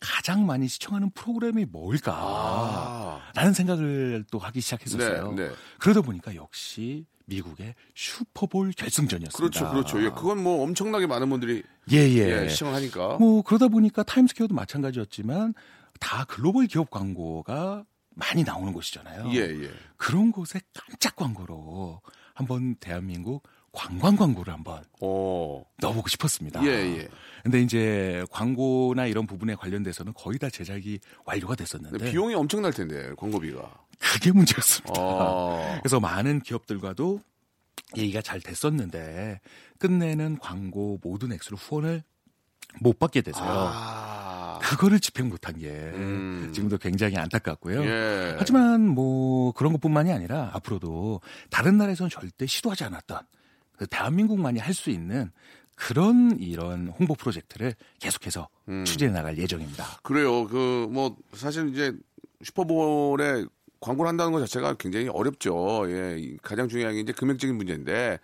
[0.00, 2.12] 가장 많이 시청하는 프로그램이 뭘까?
[2.14, 3.20] 아.
[3.34, 5.32] 라는 생각을 또 하기 시작했었어요.
[5.32, 5.54] 네, 네.
[5.80, 9.36] 그러다 보니까 역시 미국의 슈퍼볼 결승전이었습니다.
[9.36, 10.04] 그렇죠, 그렇죠.
[10.04, 12.48] 예, 그건 뭐 엄청나게 많은 분들이 예, 예, 예.
[12.48, 13.16] 시청하니까.
[13.18, 15.52] 뭐 그러다 보니까 타임스퀘어도 마찬가지였지만
[15.98, 17.84] 다 글로벌 기업 광고가
[18.18, 19.30] 많이 나오는 곳이잖아요.
[19.32, 19.70] 예, 예.
[19.96, 22.00] 그런 곳에 깜짝 광고로
[22.34, 25.64] 한번 대한민국 관광 광고를 한번 오.
[25.78, 26.64] 넣어보고 싶었습니다.
[26.64, 27.08] 예, 예.
[27.44, 33.84] 근데 이제 광고나 이런 부분에 관련돼서는 거의 다 제작이 완료가 됐었는데 비용이 엄청날 텐데 광고비가.
[34.00, 34.94] 그게 문제였습니다.
[34.98, 35.78] 어.
[35.82, 37.20] 그래서 많은 기업들과도
[37.96, 39.40] 얘기가 잘 됐었는데
[39.78, 42.02] 끝내는 광고 모든 액수를 후원을
[42.80, 43.48] 못 받게 돼서요.
[43.48, 44.27] 아.
[44.60, 46.50] 그거를 집행 못한 게 음.
[46.52, 47.84] 지금도 굉장히 안타깝고요.
[47.84, 48.36] 예.
[48.38, 53.20] 하지만 뭐 그런 것뿐만이 아니라 앞으로도 다른 나라에서는 절대 시도하지 않았던
[53.76, 55.30] 그 대한민국만이 할 수 있는
[55.76, 58.84] 그런 이런 홍보 프로젝트를 계속해서 음.
[58.84, 60.00] 추진해 나갈 예정입니다.
[60.02, 60.46] 그래요.
[60.48, 61.92] 그 뭐 사실 이제
[62.42, 63.44] 슈퍼볼에
[63.80, 65.84] 광고를 한다는 것 자체가 굉장히 어렵죠.
[65.88, 66.16] 예.
[66.18, 68.18] 이 가장 중요한 게 이제 금액적인 문제인데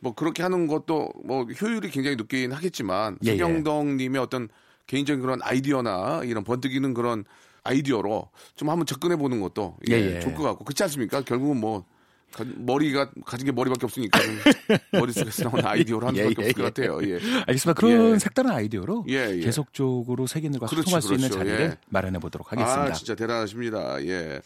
[0.00, 3.38] 뭐 그렇게 하는 것도 뭐 효율이 굉장히 높긴 하겠지만 예, 예.
[3.38, 4.48] 서경덕 님의 어떤
[4.86, 7.24] 개인적인 그런 아이디어나 이런 번뜩이는 그런
[7.64, 10.20] 아이디어로 좀 한번 접근해 보는 것도 예, 예, 예.
[10.20, 11.22] 좋을 것 같고 그렇지 않습니까?
[11.22, 11.84] 결국은 뭐
[12.32, 14.38] 가- 머리가 가진 게 머리밖에 없으니까 좀
[14.92, 16.86] 머릿속에서 나오는 아이디어로 하는 예, 수밖에 예, 없을 것 예.
[16.86, 17.08] 같아요.
[17.10, 17.42] 예.
[17.46, 17.72] 알겠습니다.
[17.80, 18.18] 그런 예.
[18.18, 19.40] 색다른 아이디어로 예, 예.
[19.40, 21.38] 계속적으로 세계인들과 그렇죠, 소통할 수 있는 그렇죠.
[21.44, 21.76] 자리를 예.
[21.88, 22.82] 마련해 보도록 하겠습니다.
[22.82, 24.04] 아, 진짜 대단하십니다.
[24.04, 24.40] 예.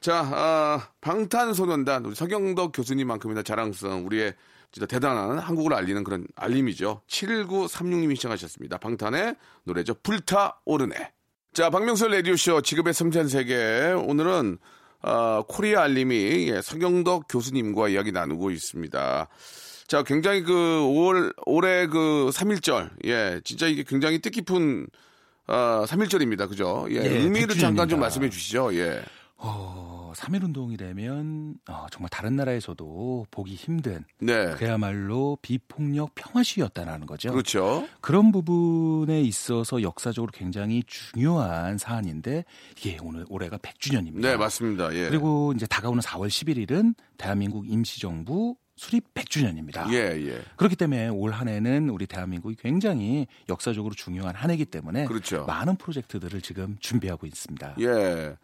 [0.00, 4.34] 자, 아, 방탄소년단 우리 서경덕 교수님만큼이나 자랑스러운 우리의
[4.70, 7.02] 진짜 대단한 한국을 알리는 그런 알림이죠.
[7.08, 8.78] 7936님이 시청하셨습니다.
[8.78, 9.94] 방탄의 노래죠.
[10.02, 11.12] 불타오르네.
[11.54, 13.92] 자, 박명수 라디오쇼 지급의 섬세한 세계.
[13.96, 14.58] 오늘은
[15.02, 19.28] 어, 코리아 알림이 예, 서경덕 교수님과 이야기 나누고 있습니다.
[19.86, 22.90] 자, 굉장히 그 5월 올해 그 3일절.
[23.06, 24.86] 예, 진짜 이게 굉장히 뜻깊은
[25.46, 26.48] 어, 3일절입니다.
[26.48, 26.86] 그죠?
[26.90, 28.02] 예, 예, 의미를 잠깐 좀 100주년입니다.
[28.02, 28.74] 말씀해 주시죠.
[28.74, 29.02] 예.
[29.38, 34.54] 어, 3.1 운동이 되면 어, 정말 다른 나라에서도 보기 힘든 네.
[34.54, 37.30] 그야말로 비폭력 평화 시위였다라는 거죠.
[37.32, 37.86] 그렇죠.
[38.00, 42.44] 그런 부분에 있어서 역사적으로 굉장히 중요한 사안인데
[42.76, 44.20] 이게 오늘 올해가 100주년입니다.
[44.20, 44.94] 네, 맞습니다.
[44.94, 45.08] 예.
[45.08, 49.90] 그리고 이제 다가오는 4월 11일은 대한민국 임시정부 수립 100주년입니다.
[49.92, 50.42] 예, 예.
[50.56, 55.44] 그렇기 때문에 올 한 해는 우리 대한민국이 굉장히 역사적으로 중요한 한 해이기 때문에 그렇죠.
[55.46, 57.76] 많은 프로젝트들을 지금 준비하고 있습니다.
[57.80, 58.36] 예.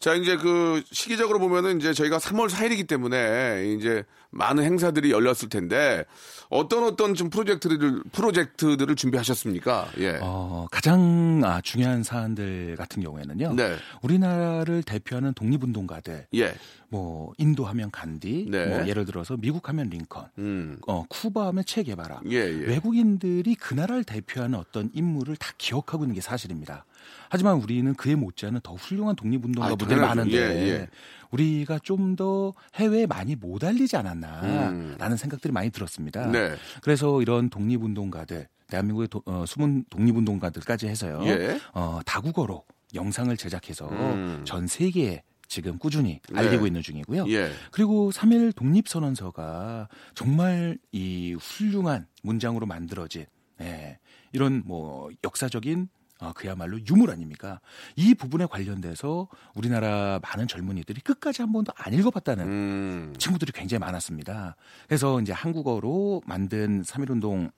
[0.00, 6.04] 자, 이제 그 시기적으로 보면은 이제 저희가 3월 4일이기 때문에 이제 많은 행사들이 열렸을 텐데
[6.48, 9.90] 어떤 어떤 좀 프로젝트들을 프로젝트들을 준비하셨습니까?
[9.98, 10.18] 예.
[10.22, 13.54] 어, 가장 아, 중요한 사안들 같은 경우에는요.
[13.54, 13.76] 네.
[14.02, 16.54] 우리나라를 대표하는 독립운동가들, 예.
[16.90, 18.66] 뭐 인도 하면 간디, 네.
[18.66, 20.76] 뭐 예를 들어서 미국 하면 링컨, 음.
[20.88, 22.20] 어, 쿠바 하면 체 게바라.
[22.26, 22.50] 예, 예.
[22.66, 26.84] 외국인들이 그 나라를 대표하는 어떤 인물을 다 기억하고 있는 게 사실입니다.
[27.28, 30.06] 하지만 우리는 그에 못지않은 더 훌륭한 독립운동가분들이 아.
[30.08, 30.88] 많은데 예, 예.
[31.30, 35.16] 우리가 좀 더 해외에 많이 못 알리지 않았나라는 음.
[35.16, 36.26] 생각들이 많이 들었습니다.
[36.26, 36.56] 네.
[36.82, 41.20] 그래서 이런 독립운동가들, 대한민국의 도- 어, 숨은 독립운동가들까지 해서요.
[41.26, 41.60] 예.
[41.72, 44.42] 어, 다국어로 영상을 제작해서 음.
[44.44, 46.38] 전 세계에 지금 꾸준히 네.
[46.38, 47.26] 알리고 있는 중이고요.
[47.28, 47.50] 예.
[47.72, 53.26] 그리고 3일 독립선언서가 정말 이 훌륭한 문장으로 만들어진
[53.60, 53.98] 예,
[54.32, 55.88] 이런 뭐 역사적인
[56.20, 57.60] 어, 그야말로 유물 아닙니까?
[57.96, 63.14] 이 부분에 관련돼서 우리나라 많은 젊은이들이 끝까지 한 번도 안 읽어봤다는 음.
[63.18, 64.54] 친구들이 굉장히 많았습니다.
[64.86, 67.50] 그래서 이제 한국어로 만든 3.1운동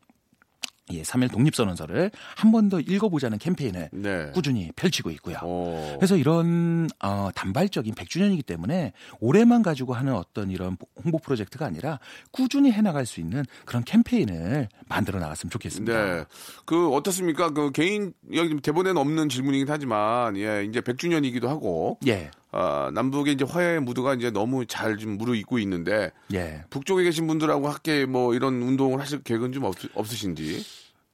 [0.90, 4.30] 예, 3.1 독립선언서를 한 번 더 읽어보자는 캠페인을 네.
[4.34, 5.38] 꾸준히 펼치고 있고요.
[5.42, 5.96] 오.
[5.96, 11.98] 그래서 이런 어, 단발적인 100주년이기 때문에 올해만 가지고 하는 어떤 이런 홍보 프로젝트가 아니라
[12.30, 16.14] 꾸준히 해나갈 수 있는 그런 캠페인을 만들어 나갔으면 좋겠습니다.
[16.16, 16.24] 네.
[16.64, 17.50] 그 어떻습니까?
[17.50, 23.44] 그 개인 여기 대본에는 없는 질문이긴 하지만 예, 이제 100주년이기도 하고 예, 아, 남북의 이제
[23.48, 26.64] 화해 무드가 이제 너무 잘 좀 무르익고 있는데 예.
[26.70, 30.62] 북쪽에 계신 분들하고 함께 뭐 이런 운동을 하실 계획은 좀 없, 없으신지?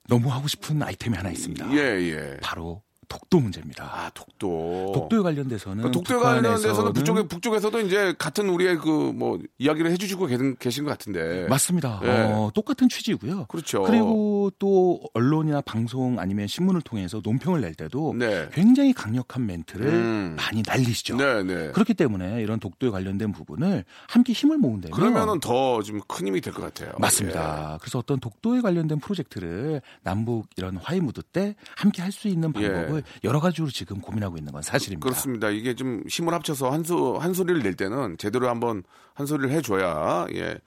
[0.08, 1.70] 너무 하고 싶은 아이템이 하나 있습니다.
[1.72, 2.36] 예, 예.
[2.42, 3.84] 바로 독도 문제입니다.
[3.84, 4.92] 아, 독도.
[4.94, 10.56] 독도에 관련돼서는 그 독도에 관련돼서는 북쪽에 북쪽에서도 이제 같은 우리의 그 뭐 이야기를 해주시고 계신,
[10.58, 11.46] 계신 것 같은데.
[11.48, 12.00] 맞습니다.
[12.04, 12.08] 예.
[12.08, 13.46] 어, 똑같은 취지고요.
[13.46, 13.82] 그렇죠.
[13.82, 18.48] 그리고 또 언론이나 방송 아니면 신문을 통해서 논평을 낼 때도 네.
[18.52, 20.36] 굉장히 강력한 멘트를 음.
[20.36, 21.16] 많이 날리시죠.
[21.16, 21.72] 네, 네.
[21.72, 26.52] 그렇기 때문에 이런 독도에 관련된 부분을 함께 힘을 모은다면 그러면은 더 좀 큰 힘이 될
[26.52, 26.92] 것 같아요.
[26.98, 27.78] 맞습니다.
[27.80, 32.97] 그래서 어떤 독도에 관련된 프로젝트를 남북 이런 화해 무드 때 함께 할 수 있는 방법을
[33.24, 34.62] 여러 가지로 지금 고민하고 있는 건 예.
[34.62, 35.04] 사실입니다.
[35.04, 35.50] 그렇습니다.
[35.50, 38.82] 이게 좀 힘을 합쳐서 한 소, 한 소리를 낼 때는 제대로 한번
[39.14, 40.58] 한 소리를 해줘야, 예.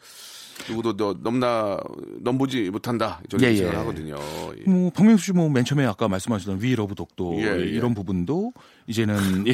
[0.70, 1.80] 누구도 너, 넘나,
[2.20, 3.20] 넘보지 못한다.
[3.30, 3.80] 저는 예, 생각을 예.
[3.80, 4.16] 하거든요.
[4.60, 4.70] 예.
[4.70, 7.64] 뭐 박명수 씨 뭐 맨 처음에 아까 말씀하셨던 We love 독도 예, 예.
[7.66, 8.54] 이런 부분도
[8.86, 9.16] 이제는
[9.48, 9.54] 예.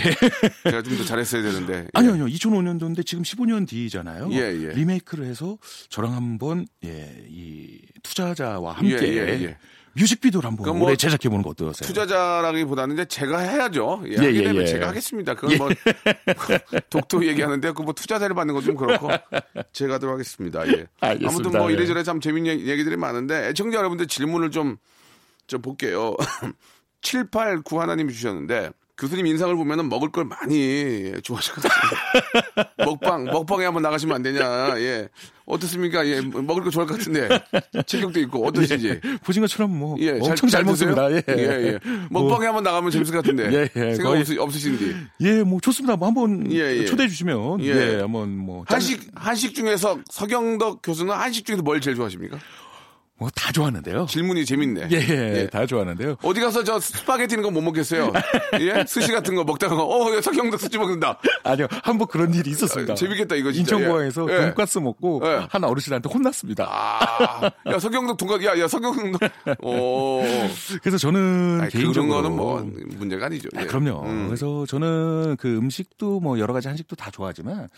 [0.64, 1.74] 제가 좀 더 잘했어야 되는데.
[1.84, 1.88] 예.
[1.94, 4.30] 아니요 아니요 2005년도인데 지금 15년 뒤잖아요.
[4.34, 4.74] 예, 예.
[4.74, 5.58] 리메이크를 해서
[5.90, 9.58] 저랑 한번 예, 이 투자자와 함께 예.
[9.98, 11.88] 뮤직비디오를 한번 그럼 뭐 올해 제작해 보는 거 어떠세요?
[11.88, 14.02] 투자자라기보다는 이제 제가 해야죠.
[14.06, 14.66] 예, 예, 하게 예, 되면 예.
[14.68, 15.34] 제가 하겠습니다.
[15.36, 15.70] 그건 뭐
[16.90, 19.10] 독도 얘기하는데 그 뭐 투자자를 받는 건 좀 그렇고
[19.74, 20.68] 제가 하도록 하겠습니다.
[20.68, 20.88] 예.
[21.00, 21.30] 알겠습니다.
[21.30, 21.74] 아무튼 뭐 예.
[21.76, 24.78] 이래저래 참 재밌는 얘기- 얘기들이 많은데 애청자 여러분들 질문을 좀
[25.48, 26.16] 좀 볼게요.
[27.02, 32.74] 789 하나님이 주셨는데 교수님 인상을 보면은 먹을 걸 많이 좋아하실 것 같습니다.
[32.84, 34.74] 먹방, 먹방에 한번 나가시면 안 되냐.
[34.80, 35.08] 예.
[35.46, 36.06] 어떻습니까?
[36.08, 36.20] 예.
[36.22, 37.30] 먹을 거 좋아할 것 같은데.
[37.86, 39.00] 체격도 있고 어떠신지.
[39.24, 40.94] 보신 것처럼 뭐 예, 엄청 잘, 드세요?
[40.96, 41.12] 먹습니다.
[41.12, 41.24] 예.
[41.38, 41.80] 예, 예.
[42.10, 43.52] 먹방에 한번 나가면 재밌을 것 같은데.
[43.54, 43.94] 예, 예.
[43.94, 44.96] 생각 거의- 없으, 없으신지.
[45.22, 45.96] 예, 뭐 좋습니다.
[45.96, 46.86] 뭐 한번 예, 예.
[46.86, 47.68] 초대해 주시면 예.
[47.68, 52.40] 예, 한번 뭐 짠- 한식, 한식 중에서 서경덕 교수는 한식 중에서 뭘 제일 좋아하십니까?
[53.20, 54.06] 뭐 다 좋아하는데요.
[54.08, 54.90] 질문이 재밌네.
[54.92, 56.18] 예, 예, 다 좋아하는데요.
[56.22, 58.12] 어디 가서 저 스파게티 있는 거 못 먹겠어요.
[58.62, 58.84] 예?
[58.88, 61.18] 스시 같은 거 먹다가, 어, 야, 서경덕 스시 먹는다.
[61.44, 62.94] 아니요, 한 번 그런 일이 있었습니다.
[62.94, 63.76] 아, 재밌겠다, 이거 진짜.
[63.76, 64.42] 인천공항에서 예.
[64.42, 65.48] 돈가스 먹고 예.
[65.50, 66.68] 한 어르신한테 혼났습니다.
[66.70, 69.20] 아, 야, 서경덕 동갑, 야, 야, 서경덕,
[69.62, 70.22] 오.
[70.82, 72.62] 그래서 저는 아니, 개인적으로 그런 거는 뭐,
[72.98, 73.50] 문제가 아니죠.
[73.56, 73.66] 아, 예.
[73.66, 74.04] 그럼요.
[74.06, 74.28] 음.
[74.28, 77.70] 그래서 저는 그 음식도 뭐 여러 가지 한식도 다 좋아하지만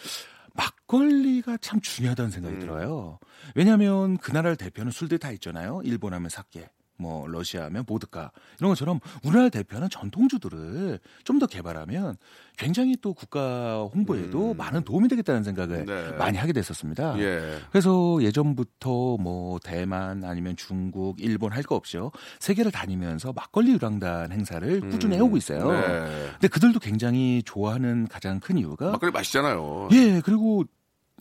[0.54, 2.60] 막걸리가 참 중요하다는 생각이 음.
[2.60, 3.20] 들어요.
[3.56, 5.82] 왜냐하면 그 나라를 대표하는 술들 다 있잖아요.
[5.84, 12.18] 일본 하면 사케, 뭐 러시아 하면 보드카 이런 것처럼 우리나라 대표하는 전통주들을 좀 더 개발하면
[12.60, 15.86] 굉장히 또 국가 홍보에도 많은 도움이 되겠다는 생각을 음.
[15.86, 16.18] 네.
[16.18, 17.18] 많이 하게 됐었습니다.
[17.20, 17.58] 예.
[17.72, 24.82] 그래서 예전부터 뭐 대만 아니면 중국, 일본 할 거 없이요 세계를 다니면서 막걸리 유랑단 행사를
[24.90, 25.72] 꾸준히 해오고 있어요.
[25.72, 26.28] 네.
[26.34, 29.90] 근데 그들도 굉장히 좋아하는 가장 큰 이유가 막걸리 맛있잖아요.
[29.94, 30.64] 예 그리고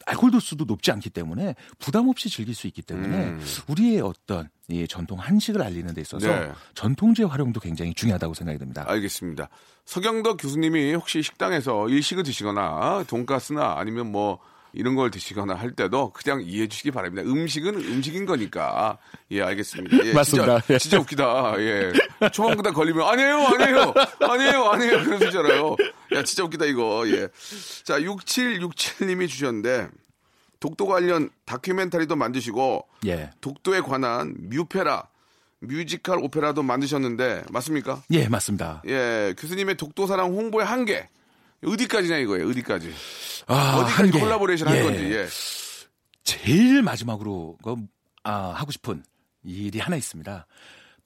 [0.06, 3.40] 알코올 도수도 높지 않기 때문에 부담 없이 즐길 수 있기 때문에 음.
[3.68, 6.52] 우리의 어떤 이 전통 한식을 알리는 데 있어서 네.
[6.74, 8.84] 전통주의 활용도 굉장히 중요하다고 생각이 듭니다.
[8.86, 9.48] 알겠습니다.
[9.84, 14.38] 서경덕 교수님이 혹시 식당에서 일식을 드시거나 돈가스나 아니면 뭐
[14.78, 17.28] 이런 걸 드시거나 할 때도 그냥 이해해 주시기 바랍니다.
[17.28, 18.98] 음식은 음식인 거니까.
[19.32, 20.06] 예, 알겠습니다.
[20.06, 20.60] 예, 맞습니다.
[20.60, 20.78] 진짜, 예.
[20.78, 21.54] 진짜 웃기다.
[21.58, 21.92] 예.
[22.32, 25.04] 초반부터 걸리면 아니에요, 아니에요, 아니에요, 아니에요.
[25.04, 25.76] 그러시잖아요.
[26.14, 27.02] 야, 진짜 웃기다, 이거.
[27.08, 27.26] 예.
[27.82, 29.88] 자, 6767님이 주셨는데
[30.60, 33.30] 독도 관련 다큐멘터리도 만드시고 예.
[33.40, 35.08] 독도에 관한 뮤페라
[35.58, 38.04] 뮤지컬 오페라도 만드셨는데 맞습니까?
[38.12, 38.82] 예, 맞습니다.
[38.86, 41.08] 예, 교수님의 독도 사랑 홍보의 한계
[41.64, 42.48] 어디까지냐 이거예요.
[42.48, 42.94] 어디까지?
[43.46, 44.20] 아, 어디까지 한계.
[44.20, 44.82] 콜라보레이션 할 예.
[44.82, 45.12] 건지.
[45.12, 45.26] 예.
[46.24, 47.76] 제일 마지막으로 그,
[48.22, 49.02] 아, 하고 싶은
[49.44, 50.46] 일이 하나 있습니다.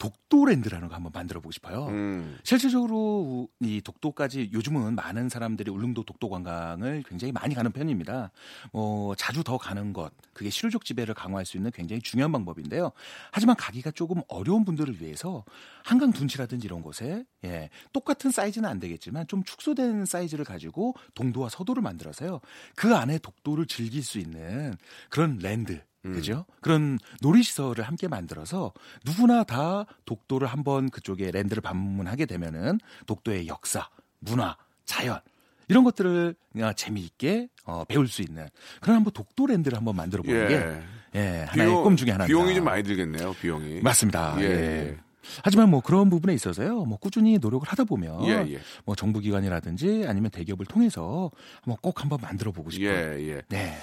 [0.02, 1.86] 독도랜드라는 거 한번 만들어 보고 싶어요.
[1.86, 2.36] 음.
[2.42, 8.32] 실질적으로 이 독도까지 요즘은 많은 사람들이 울릉도 독도 관광을 굉장히 많이 가는 편입니다.
[8.72, 12.90] 뭐 자주 더 가는 것 그게 실효적 지배를 강화할 수 있는 굉장히 중요한 방법인데요.
[13.30, 15.44] 하지만 가기가 조금 어려운 분들을 위해서
[15.84, 21.80] 한강 둔치라든지 이런 곳에 예, 똑같은 사이즈는 안 되겠지만 좀 축소된 사이즈를 가지고 동도와 서도를
[21.80, 22.40] 만들어서요.
[22.74, 24.76] 그 안에 독도를 즐길 수 있는
[25.10, 26.44] 그런 랜드 그죠?
[26.60, 28.72] 그런 놀이시설을 함께 만들어서
[29.04, 33.88] 누구나 다 독도를 한번 그쪽에 랜드를 방문하게 되면은 독도의 역사,
[34.18, 35.20] 문화, 자연
[35.68, 36.34] 이런 것들을
[36.76, 38.48] 재미있게 어, 배울 수 있는
[38.80, 40.82] 그런 한번 독도 랜드를 한번 만들어 보는 게 예.
[41.14, 42.26] 예, 하나의 꿈 중에 하나입니다.
[42.26, 43.34] 비용이 좀 많이 들겠네요.
[43.34, 43.80] 비용이.
[43.82, 44.36] 맞습니다.
[44.40, 44.48] 예, 예.
[44.88, 44.96] 예.
[45.44, 48.60] 하지만 뭐 그런 부분에 있어서요, 뭐 꾸준히 노력을 하다 보면 예, 예.
[48.84, 51.30] 뭐 정부기관이라든지 아니면 대기업을 통해서
[51.62, 52.90] 한번 꼭 한번 만들어 보고 싶어요.
[52.90, 53.42] 예, 예.
[53.48, 53.78] 네,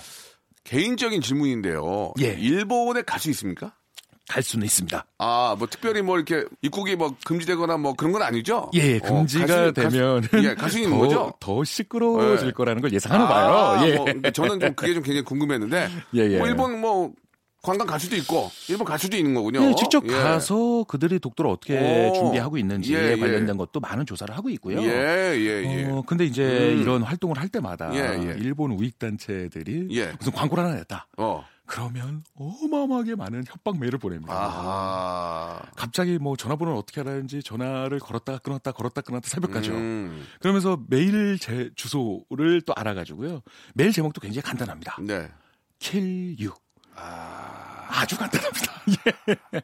[0.64, 2.14] 개인적인 질문인데요.
[2.22, 2.34] 예.
[2.40, 3.74] 일본에 갈 수 있습니까?
[4.28, 5.06] 갈 수는 있습니다.
[5.18, 8.70] 아, 뭐 특별히 뭐 이렇게 입국이 뭐 금지되거나 뭐 그런 건 아니죠?
[8.76, 11.34] 예, 어, 금지가 갈 수- 되면 갈 수, 예, 갈수 있는 더, 거죠?
[11.40, 12.52] 더 시끄러워질 예.
[12.52, 13.88] 거라는 걸 예상하나 아, 봐요.
[13.88, 13.96] 예.
[13.96, 16.38] 뭐, 저는 좀 그게 좀 굉장히 궁금했는데 예, 예.
[16.38, 17.12] 뭐 일본 뭐
[17.62, 19.62] 관광 갈 수도 있고 일본 갈 수도 있는 거군요.
[19.70, 20.12] 예, 직접 예.
[20.12, 21.78] 가서 그들이 독도를 어떻게
[22.10, 22.14] 오.
[22.14, 23.18] 준비하고 있는지에 예, 예.
[23.18, 24.82] 관련된 것도 많은 조사를 하고 있고요.
[24.82, 25.86] 예, 예, 예.
[25.86, 26.82] 어, 근데 이제 음.
[26.82, 28.36] 이런 활동을 할 때마다 예, 예.
[28.40, 30.14] 일본 우익 단체들이 예.
[30.18, 31.08] 무슨 광고를 하나 냈다.
[31.18, 31.46] 어.
[31.66, 34.34] 그러면 어마어마하게 많은 협박 메일을 보냅니다.
[34.34, 35.62] 아하.
[35.76, 39.76] 갑자기 뭐 전화번호를 어떻게 알았는지 전화를 걸었다가 끊었다 걸었다 끊었다 새벽까지요.
[39.76, 43.42] 음, 그러면서 메일 제 주소를 또 알아가지고요.
[43.76, 44.98] 메일 제목도 굉장히 간단합니다.
[45.02, 45.30] 네.
[45.78, 46.54] kill you.
[47.02, 48.74] 아, 아주 간단합니다.
[49.56, 49.62] 예.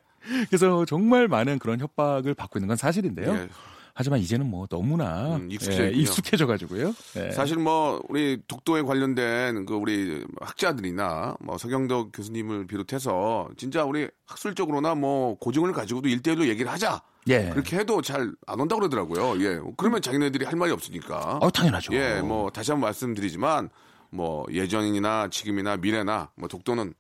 [0.48, 3.34] 그래서 정말 많은 그런 협박을 받고 있는 건 사실인데요.
[3.34, 3.50] 예.
[3.98, 6.02] 하지만 이제는 뭐 너무나 음, 익숙해져 예, 있군요.
[6.02, 6.94] 익숙해져 가지고요.
[7.16, 7.32] 예.
[7.32, 14.96] 사실 뭐 우리 독도에 관련된 그 우리 학자들이나 뭐 서경덕 교수님을 비롯해서 진짜 우리 학술적으로나
[14.96, 17.02] 뭐 고증을 가지고도 일대일로 얘기를 하자.
[17.30, 17.50] 예.
[17.52, 19.42] 그렇게 해도 잘 안 온다고 그러더라고요.
[19.46, 19.60] 예.
[19.78, 21.40] 그러면 자기네들이 할 말이 없으니까.
[21.42, 21.94] 어, 당연하죠.
[21.96, 23.70] 예, 뭐 다시 한번 말씀드리지만
[24.10, 26.94] 뭐 예전이나 지금이나 미래나 뭐 독도는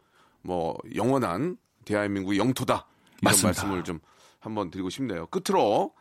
[0.45, 2.73] 뭐 영원한 대한민국의 영토다.
[2.73, 3.47] 이런 맞습니다.
[3.63, 3.99] 말씀을 좀
[4.39, 5.27] 한번 드리고 싶네요.
[5.27, 5.93] 끝으로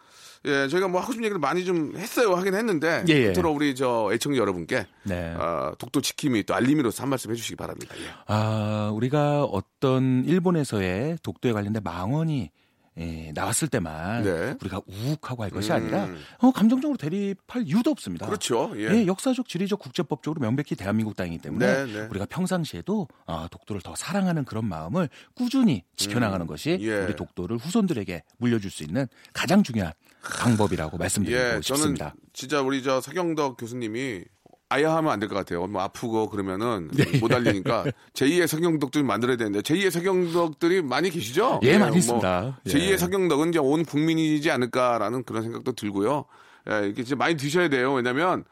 [0.47, 2.35] 예, 저희가 뭐 하고 싶은 얘기를 많이 좀 했어요.
[2.35, 3.33] 하긴 했는데 예, 예.
[3.33, 5.35] 끝으로 우리 저 애청자 여러분께 네.
[5.39, 7.95] 아, 독도 지킴이 또 알림이로서 한 말씀 해주시기 바랍니다.
[7.99, 8.03] 예.
[8.27, 12.51] 아, 우리가 어떤 일본에서의 독도에 관련된 망언이
[12.99, 14.55] 예, 나왔을 때만 네.
[14.61, 15.77] 우리가 우욱하고 할 것이 음.
[15.77, 18.27] 아니라 어, 감정적으로 대립할 이유도 없습니다.
[18.27, 18.73] 그렇죠.
[18.77, 18.83] 예.
[18.95, 22.07] 예, 역사적, 지리적, 국제법적으로 명백히 대한민국 땅이기 때문에 네, 네.
[22.11, 27.05] 우리가 평상시에도 아, 독도를 더 사랑하는 그런 마음을 꾸준히 지켜나가는 것이 예.
[27.05, 32.15] 우리 독도를 후손들에게 물려줄 수 있는 가장 중요한 방법이라고 말씀드리고 예, 저는 싶습니다.
[32.33, 34.25] 진짜 우리 저 서경덕 교수님이
[34.71, 35.67] 아야 하면 안 될 것 같아요.
[35.67, 37.19] 뭐 아프고 그러면은 네.
[37.19, 41.61] 못 알리니까 제2의 서경덕들 만들어야 되는데 제2의 서경덕들이 많이 계시죠?
[41.63, 42.59] 예, 많이 뭐 있습니다.
[42.67, 42.71] 예.
[42.71, 46.25] 제2의 서경덕은 이제 온 국민이지 않을까라는 그런 생각도 들고요.
[46.71, 47.93] 예, 이렇게 진짜 많이 드셔야 돼요.
[47.93, 48.45] 왜냐면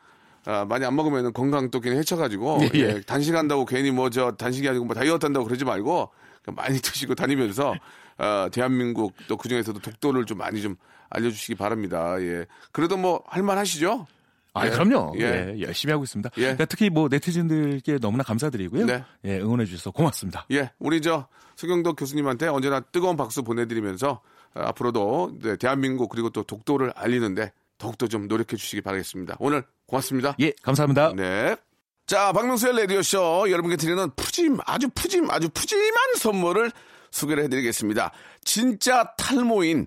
[0.44, 2.80] 아, 많이 안 먹으면 건강 또 괜히 해쳐가지고 예, 예.
[2.80, 6.10] 예, 단식한다고 괜히 뭐 저 단식이 아니고 뭐 다이어트 한다고 그러지 말고
[6.54, 7.74] 많이 드시고 다니면서
[8.18, 10.76] 어, 대한민국 또 그중에서도 독도를 좀 많이 좀
[11.10, 12.16] 알려주시기 바랍니다.
[12.20, 12.46] 예.
[12.70, 14.06] 그래도 뭐 할만하시죠?
[14.54, 14.70] 아, 예.
[14.70, 15.14] 그럼요.
[15.18, 15.54] 예.
[15.56, 15.60] 예.
[15.60, 16.30] 열심히 하고 있습니다.
[16.36, 16.40] 예.
[16.42, 18.86] 그러니까 특히 뭐 네티즌들께 너무나 감사드리고요.
[18.86, 19.04] 네.
[19.24, 20.46] 예, 응원해 주셔서 고맙습니다.
[20.50, 24.20] 예, 우리 저 서경덕 교수님한테 언제나 뜨거운 박수 보내드리면서
[24.54, 29.36] 어, 앞으로도 네, 대한민국 그리고 또 독도를 알리는데 더욱더 좀 노력해 주시기 바라겠습니다.
[29.38, 30.36] 오늘 고맙습니다.
[30.40, 31.14] 예, 감사합니다.
[31.14, 31.56] 네.
[32.06, 36.70] 자, 박명수의 라디오쇼 여러분께 드리는 푸짐, 아주 푸짐, 아주 푸짐한 선물을
[37.10, 38.12] 소개를 해드리겠습니다.
[38.44, 39.86] 진짜 탈모인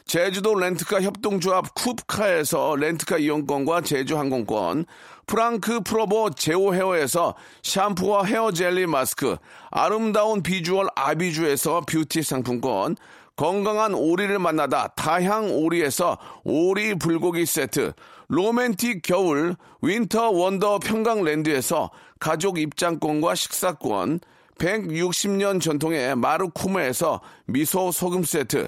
[0.11, 4.83] 제주도 렌트카 협동조합 쿱카에서 렌트카 이용권과 제주 항공권,
[5.25, 7.33] 프랑크 프로보 제오 헤어에서
[7.63, 9.37] 샴푸와 헤어 젤리 마스크,
[9.69, 12.97] 아름다운 비주얼 아비주에서 뷰티 상품권,
[13.37, 17.93] 건강한 오리를 만나다 다향 오리에서 오리 불고기 세트,
[18.27, 21.89] 로맨틱 겨울 Winter Wonder 평강랜드에서
[22.19, 24.19] 가족 입장권과 식사권,
[24.59, 28.67] 160년 전통의 마루쿠메에서 미소 소금 세트,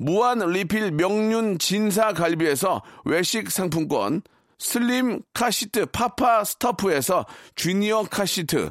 [0.00, 4.22] 무한 리필 명륜 진사 갈비에서 외식 상품권,
[4.58, 8.70] 슬림 카시트 파파 스타프에서 주니어 카시트,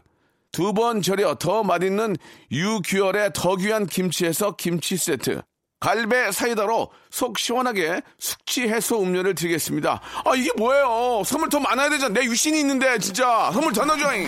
[0.51, 2.15] 두 번 절여 더 맛있는
[2.51, 5.43] 유규열의 더 귀한 김치에서 김치 세트,
[5.79, 10.01] 갈배 사이다로 속 시원하게 숙취 해소 음료를 드리겠습니다.
[10.25, 11.21] 아, 이게 뭐예요?
[11.23, 12.11] 선물 더 많아야 되잖아.
[12.19, 13.51] 내 유신이 있는데, 진짜.
[13.53, 14.27] 선물 더 넣어줘잉.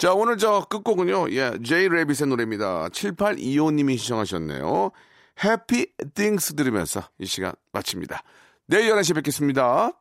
[0.00, 2.88] 자, 오늘 저 끝곡은요, 예, 제이 레빗의 노래입니다.
[2.88, 4.92] 7825님이 시청하셨네요.
[5.44, 8.22] 해피 띵스 들으면서 이 시간 마칩니다.
[8.66, 9.92] 내일 11시에 뵙겠습니다.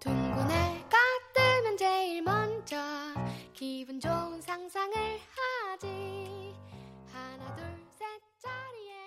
[0.00, 0.98] 둥근 애가
[1.34, 2.76] 뜨면 제일 먼저
[3.52, 4.94] 기분 좋은 상상을
[5.78, 6.54] 까지.
[7.12, 8.97] 하나 둘셋 자리에